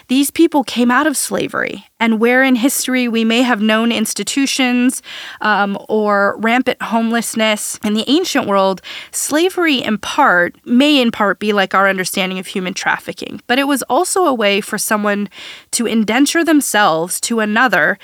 These 0.09 0.31
people 0.31 0.65
came 0.65 0.91
out 0.91 1.07
of 1.07 1.17
slavery, 1.17 1.87
and 2.01 2.21
where 2.21 2.43
in 2.43 2.57
history 2.57 3.09
we 3.09 3.25
may 3.25 3.43
have 3.43 3.61
known 3.61 3.93
institutions 3.93 5.03
um, 5.41 5.79
or 5.89 6.37
rampant 6.39 6.81
homelessness 6.83 7.79
in 7.85 7.95
the 7.95 8.05
ancient 8.09 8.47
world, 8.47 8.81
slavery 9.11 9.77
in 9.77 9.99
part 9.99 10.57
may 10.67 11.01
in 11.01 11.11
part 11.11 11.39
be 11.39 11.53
like 11.53 11.75
our 11.75 11.89
understanding 11.89 12.39
of 12.39 12.47
human 12.47 12.75
trafficking, 12.75 13.41
but 13.47 13.59
it 13.59 13.67
was 13.67 13.83
also 13.85 14.25
a 14.25 14.35
way 14.35 14.61
for 14.61 14.79
someone 14.79 15.29
to 15.73 15.87
indenture 15.87 16.45
themselves 16.45 17.21
to 17.21 17.41
another 17.41 17.99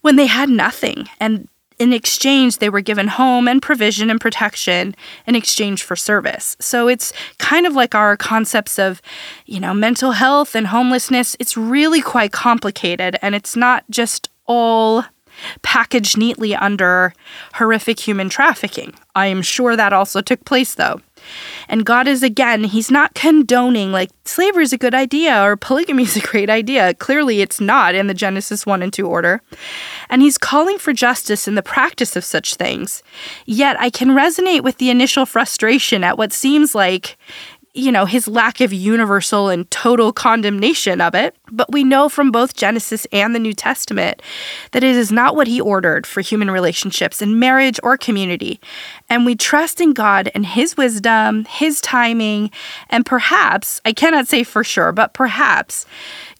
when 0.00 0.16
they 0.16 0.26
had 0.26 0.48
nothing 0.48 1.08
and 1.18 1.48
in 1.78 1.92
exchange, 1.92 2.58
they 2.58 2.70
were 2.70 2.80
given 2.80 3.08
home 3.08 3.48
and 3.48 3.60
provision 3.60 4.10
and 4.10 4.20
protection 4.20 4.94
in 5.26 5.34
exchange 5.34 5.82
for 5.82 5.96
service. 5.96 6.56
So 6.58 6.88
it's 6.88 7.12
kind 7.38 7.66
of 7.66 7.74
like 7.74 7.94
our 7.94 8.16
concepts 8.16 8.78
of, 8.78 9.02
you 9.44 9.60
know, 9.60 9.74
mental 9.74 10.12
health 10.12 10.54
and 10.54 10.68
homelessness. 10.68 11.36
It's 11.38 11.56
really 11.56 12.00
quite 12.00 12.32
complicated, 12.32 13.16
and 13.20 13.34
it's 13.34 13.56
not 13.56 13.84
just 13.90 14.30
all 14.46 15.04
packaged 15.62 16.16
neatly 16.16 16.54
under 16.54 17.12
horrific 17.54 18.00
human 18.00 18.30
trafficking. 18.30 18.94
I 19.14 19.26
am 19.26 19.42
sure 19.42 19.76
that 19.76 19.92
also 19.92 20.22
took 20.22 20.44
place, 20.44 20.74
though. 20.74 21.00
And 21.68 21.84
God 21.84 22.08
is 22.08 22.22
again, 22.22 22.64
He's 22.64 22.90
not 22.90 23.14
condoning 23.14 23.92
like 23.92 24.10
slavery 24.24 24.64
is 24.64 24.72
a 24.72 24.78
good 24.78 24.94
idea 24.94 25.42
or 25.42 25.56
polygamy 25.56 26.04
is 26.04 26.16
a 26.16 26.20
great 26.20 26.50
idea. 26.50 26.94
Clearly, 26.94 27.40
it's 27.40 27.60
not 27.60 27.94
in 27.94 28.06
the 28.06 28.14
Genesis 28.14 28.66
1 28.66 28.82
and 28.82 28.92
2 28.92 29.06
order. 29.06 29.42
And 30.08 30.22
He's 30.22 30.38
calling 30.38 30.78
for 30.78 30.92
justice 30.92 31.46
in 31.48 31.54
the 31.54 31.62
practice 31.62 32.16
of 32.16 32.24
such 32.24 32.54
things. 32.54 33.02
Yet, 33.44 33.80
I 33.80 33.90
can 33.90 34.10
resonate 34.10 34.62
with 34.62 34.78
the 34.78 34.90
initial 34.90 35.26
frustration 35.26 36.04
at 36.04 36.18
what 36.18 36.32
seems 36.32 36.74
like 36.74 37.16
you 37.76 37.92
know, 37.92 38.06
his 38.06 38.26
lack 38.26 38.60
of 38.62 38.72
universal 38.72 39.50
and 39.50 39.70
total 39.70 40.10
condemnation 40.10 41.00
of 41.00 41.14
it. 41.14 41.36
But 41.52 41.70
we 41.70 41.84
know 41.84 42.08
from 42.08 42.30
both 42.30 42.54
Genesis 42.54 43.06
and 43.12 43.34
the 43.34 43.38
New 43.38 43.52
Testament 43.52 44.22
that 44.72 44.82
it 44.82 44.96
is 44.96 45.12
not 45.12 45.36
what 45.36 45.46
he 45.46 45.60
ordered 45.60 46.06
for 46.06 46.22
human 46.22 46.50
relationships 46.50 47.20
in 47.20 47.38
marriage 47.38 47.78
or 47.82 47.98
community. 47.98 48.60
And 49.10 49.26
we 49.26 49.36
trust 49.36 49.80
in 49.80 49.92
God 49.92 50.30
and 50.34 50.46
his 50.46 50.76
wisdom, 50.76 51.44
his 51.44 51.82
timing, 51.82 52.50
and 52.88 53.04
perhaps, 53.04 53.80
I 53.84 53.92
cannot 53.92 54.26
say 54.26 54.42
for 54.42 54.64
sure, 54.64 54.92
but 54.92 55.12
perhaps 55.12 55.84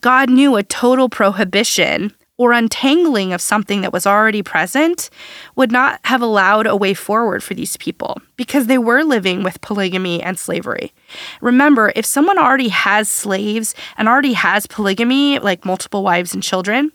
God 0.00 0.30
knew 0.30 0.56
a 0.56 0.62
total 0.62 1.10
prohibition 1.10 2.14
or 2.38 2.52
untangling 2.52 3.32
of 3.32 3.40
something 3.40 3.82
that 3.82 3.92
was 3.92 4.06
already 4.06 4.42
present 4.42 5.10
would 5.54 5.72
not 5.72 6.00
have 6.04 6.22
allowed 6.22 6.66
a 6.66 6.76
way 6.76 6.94
forward 6.94 7.42
for 7.42 7.54
these 7.54 7.76
people 7.76 8.20
because 8.36 8.66
they 8.66 8.78
were 8.78 9.02
living 9.02 9.42
with 9.42 9.60
polygamy 9.60 10.22
and 10.22 10.38
slavery. 10.38 10.92
Remember, 11.40 11.92
if 11.96 12.04
someone 12.04 12.38
already 12.38 12.68
has 12.68 13.08
slaves 13.08 13.74
and 13.96 14.08
already 14.08 14.34
has 14.34 14.66
polygamy, 14.66 15.38
like 15.38 15.64
multiple 15.64 16.02
wives 16.02 16.34
and 16.34 16.42
children, 16.42 16.92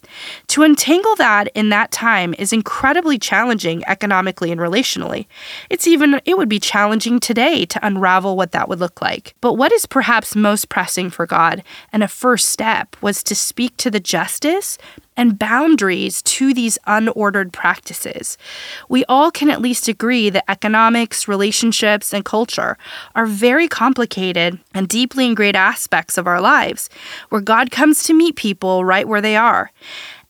to 0.48 0.64
untangle 0.64 1.16
that 1.16 1.48
in 1.56 1.70
that 1.70 1.92
time 1.92 2.36
is 2.38 2.54
incredibly 2.54 3.18
challenging 3.18 3.84
economically 3.88 4.52
and 4.52 4.62
relationally. 4.62 5.26
It's 5.70 5.88
even, 5.88 6.22
it 6.26 6.38
would 6.38 6.50
be 6.50 6.60
challenging 6.60 7.20
today 7.20 7.66
to 7.66 7.86
unravel 7.86 8.38
what 8.38 8.52
that 8.52 8.70
would 8.70 8.80
look 8.80 9.02
like. 9.02 9.34
But 9.42 9.54
what 9.54 9.72
is 9.72 9.86
perhaps 9.86 10.36
most 10.36 10.70
pressing 10.70 11.10
for 11.10 11.26
God 11.26 11.64
and 11.92 12.04
a 12.04 12.08
first 12.08 12.50
step 12.50 12.96
was 13.02 13.24
to 13.24 13.36
speak 13.36 13.78
to 13.78 13.90
the 13.92 14.00
justice 14.00 14.78
and 15.18 15.38
boundaries 15.38 16.22
to 16.24 16.54
these 16.54 16.78
unordered 16.88 17.52
practices. 17.52 18.38
We 18.90 19.04
all 19.06 19.30
can 19.30 19.50
at 19.50 19.62
least 19.62 19.88
agree 19.88 20.30
that 20.30 20.50
economics, 20.50 21.28
relationships, 21.32 22.14
and 22.14 22.24
culture 22.24 22.78
are 23.16 23.26
very 23.26 23.68
complicated 23.68 24.60
and 24.76 24.88
deeply 24.88 25.26
ingrained 25.26 25.58
aspects 25.58 26.18
of 26.18 26.28
our 26.28 26.40
lives, 26.40 26.90
where 27.30 27.42
God 27.42 27.72
comes 27.72 28.04
to 28.04 28.14
meet 28.14 28.36
people 28.36 28.86
right 28.86 29.08
where 29.08 29.22
they 29.22 29.36
are. 29.36 29.72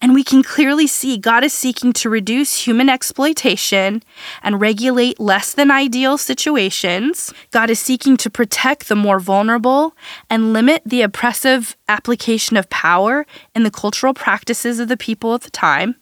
And 0.01 0.15
we 0.15 0.23
can 0.23 0.41
clearly 0.41 0.87
see 0.87 1.17
God 1.17 1.43
is 1.43 1.53
seeking 1.53 1.93
to 1.93 2.09
reduce 2.09 2.65
human 2.65 2.89
exploitation 2.89 4.01
and 4.41 4.59
regulate 4.59 5.19
less 5.19 5.53
than 5.53 5.69
ideal 5.69 6.17
situations. 6.17 7.31
God 7.51 7.69
is 7.69 7.79
seeking 7.79 8.17
to 8.17 8.29
protect 8.29 8.87
the 8.87 8.95
more 8.95 9.19
vulnerable 9.19 9.95
and 10.27 10.53
limit 10.53 10.81
the 10.85 11.03
oppressive 11.03 11.77
application 11.87 12.57
of 12.57 12.69
power 12.71 13.27
in 13.53 13.61
the 13.61 13.69
cultural 13.69 14.15
practices 14.15 14.79
of 14.79 14.87
the 14.87 14.97
people 14.97 15.35
at 15.35 15.41
the 15.41 15.51
time. 15.51 15.95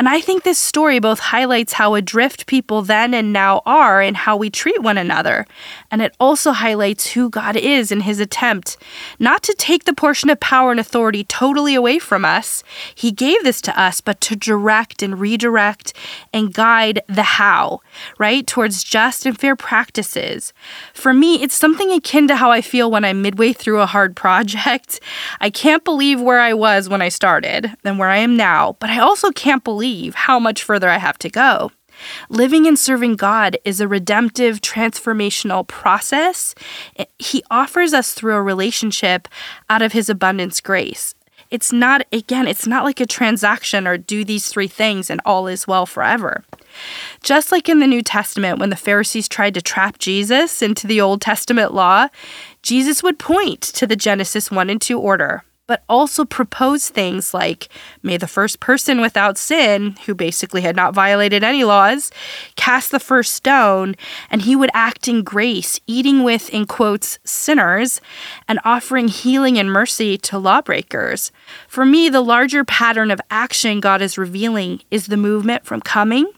And 0.00 0.08
I 0.08 0.22
think 0.22 0.44
this 0.44 0.58
story 0.58 0.98
both 0.98 1.18
highlights 1.18 1.74
how 1.74 1.94
adrift 1.94 2.46
people 2.46 2.80
then 2.80 3.12
and 3.12 3.34
now 3.34 3.60
are 3.66 4.00
and 4.00 4.16
how 4.16 4.34
we 4.34 4.48
treat 4.48 4.80
one 4.80 4.96
another. 4.96 5.46
And 5.90 6.00
it 6.00 6.16
also 6.18 6.52
highlights 6.52 7.08
who 7.08 7.28
God 7.28 7.54
is 7.54 7.92
in 7.92 8.00
his 8.00 8.18
attempt 8.18 8.78
not 9.18 9.42
to 9.42 9.54
take 9.58 9.84
the 9.84 9.92
portion 9.92 10.30
of 10.30 10.40
power 10.40 10.70
and 10.70 10.80
authority 10.80 11.22
totally 11.24 11.74
away 11.74 11.98
from 11.98 12.24
us. 12.24 12.64
He 12.94 13.12
gave 13.12 13.44
this 13.44 13.60
to 13.60 13.78
us, 13.78 14.00
but 14.00 14.22
to 14.22 14.36
direct 14.36 15.02
and 15.02 15.20
redirect 15.20 15.92
and 16.32 16.54
guide 16.54 17.02
the 17.06 17.22
how, 17.22 17.82
right? 18.16 18.46
Towards 18.46 18.82
just 18.82 19.26
and 19.26 19.38
fair 19.38 19.54
practices. 19.54 20.54
For 20.94 21.12
me, 21.12 21.42
it's 21.42 21.54
something 21.54 21.92
akin 21.92 22.26
to 22.28 22.36
how 22.36 22.50
I 22.50 22.62
feel 22.62 22.90
when 22.90 23.04
I'm 23.04 23.20
midway 23.20 23.52
through 23.52 23.80
a 23.80 23.86
hard 23.86 24.16
project. 24.24 24.98
I 25.42 25.50
can't 25.50 25.84
believe 25.84 26.22
where 26.22 26.40
I 26.40 26.54
was 26.54 26.88
when 26.88 27.02
I 27.02 27.10
started 27.10 27.76
and 27.84 27.98
where 27.98 28.08
I 28.08 28.16
am 28.16 28.34
now, 28.34 28.78
but 28.80 28.88
I 28.88 29.00
also 29.00 29.30
can't 29.32 29.62
believe 29.62 29.89
believe 29.90 30.14
how 30.14 30.38
much 30.38 30.62
further 30.62 30.88
I 30.88 30.98
have 30.98 31.18
to 31.18 31.28
go. 31.28 31.72
Living 32.28 32.66
and 32.66 32.78
serving 32.78 33.16
God 33.16 33.58
is 33.64 33.80
a 33.80 33.88
redemptive, 33.88 34.60
transformational 34.60 35.66
process. 35.66 36.54
He 37.18 37.42
offers 37.50 37.92
us 37.92 38.14
through 38.14 38.34
a 38.34 38.42
relationship 38.42 39.28
out 39.68 39.82
of 39.82 39.92
His 39.92 40.08
abundance 40.08 40.60
grace. 40.60 41.14
It's 41.50 41.72
not, 41.72 42.06
again, 42.12 42.46
it's 42.46 42.66
not 42.66 42.84
like 42.84 43.00
a 43.00 43.06
transaction 43.06 43.86
or 43.88 43.98
do 43.98 44.24
these 44.24 44.46
three 44.48 44.68
things 44.68 45.10
and 45.10 45.20
all 45.24 45.48
is 45.48 45.66
well 45.66 45.84
forever. 45.84 46.44
Just 47.24 47.50
like 47.50 47.68
in 47.68 47.80
the 47.80 47.88
New 47.88 48.02
Testament, 48.02 48.60
when 48.60 48.70
the 48.70 48.76
Pharisees 48.76 49.28
tried 49.28 49.54
to 49.54 49.62
trap 49.62 49.98
Jesus 49.98 50.62
into 50.62 50.86
the 50.86 51.00
Old 51.00 51.20
Testament 51.20 51.74
law, 51.74 52.06
Jesus 52.62 53.02
would 53.02 53.18
point 53.18 53.60
to 53.62 53.86
the 53.86 53.96
Genesis 53.96 54.50
1 54.50 54.70
and 54.70 54.80
2 54.80 54.98
order 54.98 55.42
but 55.70 55.84
also 55.88 56.24
propose 56.24 56.88
things 56.88 57.32
like 57.32 57.68
may 58.02 58.16
the 58.16 58.26
first 58.26 58.58
person 58.58 59.00
without 59.00 59.38
sin, 59.38 59.94
who 60.04 60.16
basically 60.16 60.62
had 60.62 60.74
not 60.74 60.92
violated 60.92 61.44
any 61.44 61.62
laws, 61.62 62.10
cast 62.56 62.90
the 62.90 62.98
first 62.98 63.34
stone, 63.34 63.94
and 64.32 64.42
he 64.42 64.56
would 64.56 64.70
act 64.74 65.06
in 65.06 65.22
grace, 65.22 65.78
eating 65.86 66.24
with, 66.24 66.50
in 66.50 66.66
quotes, 66.66 67.20
sinners, 67.22 68.00
and 68.48 68.58
offering 68.64 69.06
healing 69.06 69.58
and 69.58 69.70
mercy 69.70 70.18
to 70.18 70.38
lawbreakers. 70.38 71.30
For 71.68 71.84
me, 71.84 72.08
the 72.08 72.20
larger 72.20 72.64
pattern 72.64 73.12
of 73.12 73.20
action 73.30 73.78
God 73.78 74.02
is 74.02 74.18
revealing 74.18 74.80
is 74.90 75.06
the 75.06 75.16
movement 75.16 75.64
from 75.64 75.82
coming 75.82 76.32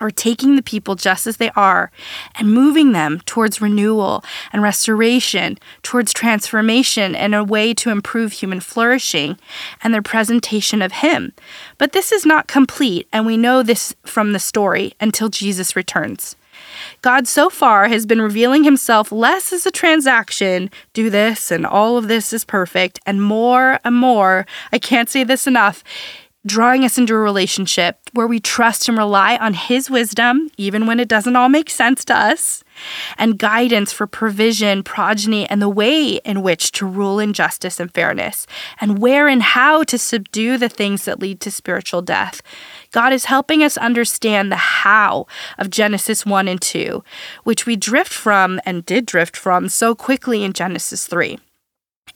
or 0.00 0.10
taking 0.10 0.56
the 0.56 0.62
people 0.62 0.94
just 0.94 1.26
as 1.26 1.36
they 1.36 1.50
are 1.50 1.90
and 2.36 2.52
moving 2.52 2.92
them 2.92 3.20
towards 3.26 3.60
renewal 3.60 4.24
and 4.52 4.62
restoration, 4.62 5.58
towards 5.82 6.12
transformation 6.12 7.14
and 7.14 7.34
a 7.34 7.44
way 7.44 7.74
to 7.74 7.90
improve 7.90 8.32
human 8.32 8.60
flourishing 8.60 9.38
and 9.82 9.92
their 9.92 10.02
presentation 10.02 10.82
of 10.82 10.92
Him. 10.92 11.32
But 11.78 11.92
this 11.92 12.12
is 12.12 12.26
not 12.26 12.48
complete, 12.48 13.08
and 13.12 13.26
we 13.26 13.36
know 13.36 13.62
this 13.62 13.94
from 14.04 14.32
the 14.32 14.38
story 14.38 14.94
until 15.00 15.28
Jesus 15.28 15.76
returns. 15.76 16.36
God 17.02 17.26
so 17.26 17.48
far 17.50 17.88
has 17.88 18.06
been 18.06 18.20
revealing 18.20 18.64
himself 18.64 19.10
less 19.10 19.52
as 19.52 19.66
a 19.66 19.70
transaction, 19.70 20.70
do 20.92 21.10
this 21.10 21.50
and 21.50 21.66
all 21.66 21.96
of 21.96 22.08
this 22.08 22.32
is 22.32 22.44
perfect, 22.44 23.00
and 23.06 23.22
more 23.22 23.78
and 23.84 23.94
more, 23.94 24.46
I 24.72 24.78
can't 24.78 25.08
say 25.08 25.24
this 25.24 25.46
enough, 25.46 25.82
drawing 26.46 26.84
us 26.84 26.96
into 26.96 27.14
a 27.14 27.18
relationship 27.18 27.98
where 28.12 28.26
we 28.26 28.40
trust 28.40 28.88
and 28.88 28.96
rely 28.96 29.36
on 29.36 29.52
His 29.52 29.90
wisdom, 29.90 30.50
even 30.56 30.86
when 30.86 30.98
it 30.98 31.08
doesn't 31.08 31.36
all 31.36 31.48
make 31.48 31.68
sense 31.68 32.04
to 32.06 32.16
us, 32.16 32.64
and 33.18 33.38
guidance 33.38 33.92
for 33.92 34.06
provision, 34.06 34.82
progeny, 34.82 35.48
and 35.48 35.60
the 35.60 35.68
way 35.68 36.14
in 36.24 36.42
which 36.42 36.72
to 36.72 36.86
rule 36.86 37.18
in 37.18 37.32
justice 37.32 37.78
and 37.78 37.92
fairness, 37.92 38.46
and 38.80 38.98
where 38.98 39.28
and 39.28 39.42
how 39.42 39.82
to 39.84 39.98
subdue 39.98 40.56
the 40.56 40.68
things 40.68 41.04
that 41.04 41.20
lead 41.20 41.40
to 41.40 41.50
spiritual 41.50 42.00
death. 42.00 42.40
God 42.90 43.12
is 43.12 43.26
helping 43.26 43.62
us 43.62 43.76
understand 43.76 44.50
the 44.50 44.56
how 44.56 45.26
of 45.58 45.70
Genesis 45.70 46.24
1 46.24 46.48
and 46.48 46.60
2, 46.60 47.04
which 47.44 47.66
we 47.66 47.76
drift 47.76 48.12
from 48.12 48.60
and 48.64 48.86
did 48.86 49.04
drift 49.04 49.36
from 49.36 49.68
so 49.68 49.94
quickly 49.94 50.42
in 50.42 50.52
Genesis 50.54 51.06
3. 51.06 51.38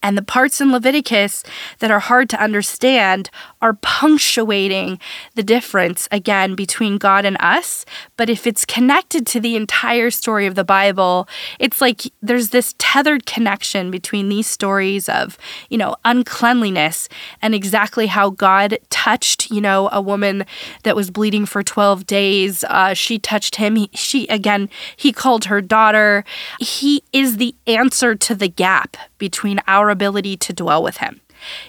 And 0.04 0.18
the 0.18 0.22
parts 0.22 0.60
in 0.60 0.70
Leviticus 0.70 1.42
that 1.78 1.90
are 1.90 1.98
hard 1.98 2.28
to 2.28 2.38
understand 2.40 3.30
are 3.62 3.72
punctuating 3.72 5.00
the 5.34 5.42
difference, 5.42 6.06
again, 6.12 6.54
between 6.54 6.98
God 6.98 7.24
and 7.24 7.38
us. 7.40 7.86
But 8.18 8.28
if 8.28 8.46
it's 8.46 8.66
connected 8.66 9.26
to 9.28 9.40
the 9.40 9.56
entire 9.56 10.10
story 10.10 10.44
of 10.44 10.56
the 10.56 10.62
Bible, 10.62 11.26
it's 11.58 11.80
like 11.80 12.02
there's 12.20 12.50
this 12.50 12.74
tethered 12.76 13.24
connection 13.24 13.90
between 13.90 14.28
these 14.28 14.46
stories 14.46 15.08
of, 15.08 15.38
you 15.70 15.78
know, 15.78 15.96
uncleanliness 16.04 17.08
and 17.40 17.54
exactly 17.54 18.06
how 18.06 18.28
God 18.28 18.78
touched, 18.90 19.50
you 19.50 19.62
know, 19.62 19.88
a 19.90 20.02
woman 20.02 20.44
that 20.82 20.96
was 20.96 21.10
bleeding 21.10 21.46
for 21.46 21.62
12 21.62 22.04
days. 22.04 22.62
Uh, 22.64 22.92
she 22.92 23.18
touched 23.18 23.56
him. 23.56 23.76
He, 23.76 23.88
she, 23.94 24.26
again, 24.26 24.68
he 24.96 25.12
called 25.12 25.46
her 25.46 25.62
daughter. 25.62 26.26
He 26.60 27.02
is 27.14 27.38
the 27.38 27.54
answer 27.66 28.14
to 28.14 28.34
the 28.34 28.48
gap 28.48 28.98
between 29.24 29.58
our 29.66 29.88
ability 29.88 30.36
to 30.36 30.52
dwell 30.52 30.82
with 30.82 30.98
Him. 30.98 31.22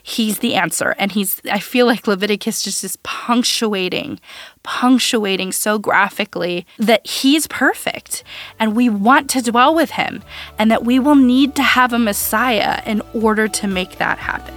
he's 0.04 0.40
the 0.40 0.56
answer. 0.56 0.94
And 0.98 1.12
he's, 1.12 1.42
I 1.50 1.60
feel 1.60 1.86
like 1.86 2.06
Leviticus 2.06 2.62
just 2.62 2.84
is 2.84 2.98
punctuating, 2.98 4.20
punctuating 4.64 5.52
so 5.54 5.80
graphically 5.80 6.66
that 6.78 7.08
he's 7.08 7.48
perfect 7.48 8.24
and 8.60 8.76
we 8.76 8.90
want 8.90 9.30
to 9.32 9.42
dwell 9.42 9.74
with 9.74 9.92
him 9.92 10.22
and 10.60 10.70
that 10.70 10.84
we 10.84 11.00
will 11.00 11.16
need 11.16 11.56
to 11.56 11.64
have 11.64 11.94
a 11.94 12.00
Messiah 12.00 12.82
in 12.86 13.02
order 13.14 13.48
to 13.48 13.68
make 13.68 13.98
that 13.98 14.18
happen. 14.18 14.54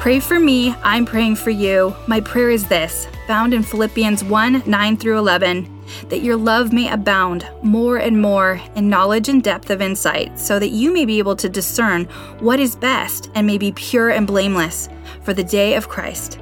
Pray 0.00 0.20
for 0.20 0.38
me, 0.38 0.74
I'm 0.82 1.04
praying 1.04 1.36
for 1.36 1.50
you. 1.50 1.94
My 2.06 2.20
prayer 2.20 2.50
is 2.50 2.68
this, 2.68 3.08
found 3.26 3.52
in 3.52 3.64
Philippians 3.64 4.22
1 4.22 4.62
9 4.66 4.96
through 4.96 5.18
11 5.18 5.75
that 6.08 6.22
your 6.22 6.36
love 6.36 6.72
may 6.72 6.90
abound 6.90 7.46
more 7.62 7.98
and 7.98 8.20
more 8.20 8.60
in 8.74 8.88
knowledge 8.88 9.28
and 9.28 9.42
depth 9.42 9.70
of 9.70 9.82
insight, 9.82 10.38
so 10.38 10.58
that 10.58 10.70
you 10.70 10.92
may 10.92 11.04
be 11.04 11.18
able 11.18 11.36
to 11.36 11.48
discern 11.48 12.04
what 12.40 12.60
is 12.60 12.76
best 12.76 13.30
and 13.34 13.46
may 13.46 13.58
be 13.58 13.72
pure 13.72 14.10
and 14.10 14.26
blameless 14.26 14.88
for 15.22 15.34
the 15.34 15.44
day 15.44 15.74
of 15.74 15.88
Christ, 15.88 16.38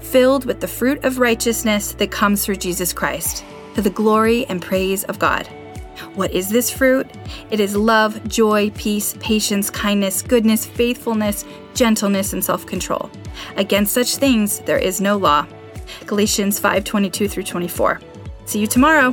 filled 0.00 0.44
with 0.44 0.60
the 0.60 0.68
fruit 0.68 1.04
of 1.04 1.18
righteousness 1.18 1.92
that 1.92 2.10
comes 2.10 2.44
through 2.44 2.56
Jesus 2.56 2.92
Christ, 2.92 3.44
to 3.74 3.82
the 3.82 3.90
glory 3.90 4.46
and 4.46 4.62
praise 4.62 5.04
of 5.04 5.18
God. 5.18 5.48
What 6.14 6.32
is 6.32 6.48
this 6.48 6.70
fruit? 6.70 7.06
It 7.50 7.60
is 7.60 7.76
love, 7.76 8.26
joy, 8.28 8.70
peace, 8.70 9.14
patience, 9.20 9.70
kindness, 9.70 10.22
goodness, 10.22 10.64
faithfulness, 10.64 11.44
gentleness, 11.74 12.32
and 12.32 12.44
self 12.44 12.66
control. 12.66 13.10
Against 13.56 13.94
such 13.94 14.16
things 14.16 14.60
there 14.60 14.78
is 14.78 15.00
no 15.00 15.16
law. 15.16 15.46
Galatians 16.06 16.58
5 16.58 16.84
22 16.84 17.28
through 17.28 17.42
24. 17.44 18.00
See 18.48 18.60
you 18.60 18.66
tomorrow. 18.66 19.12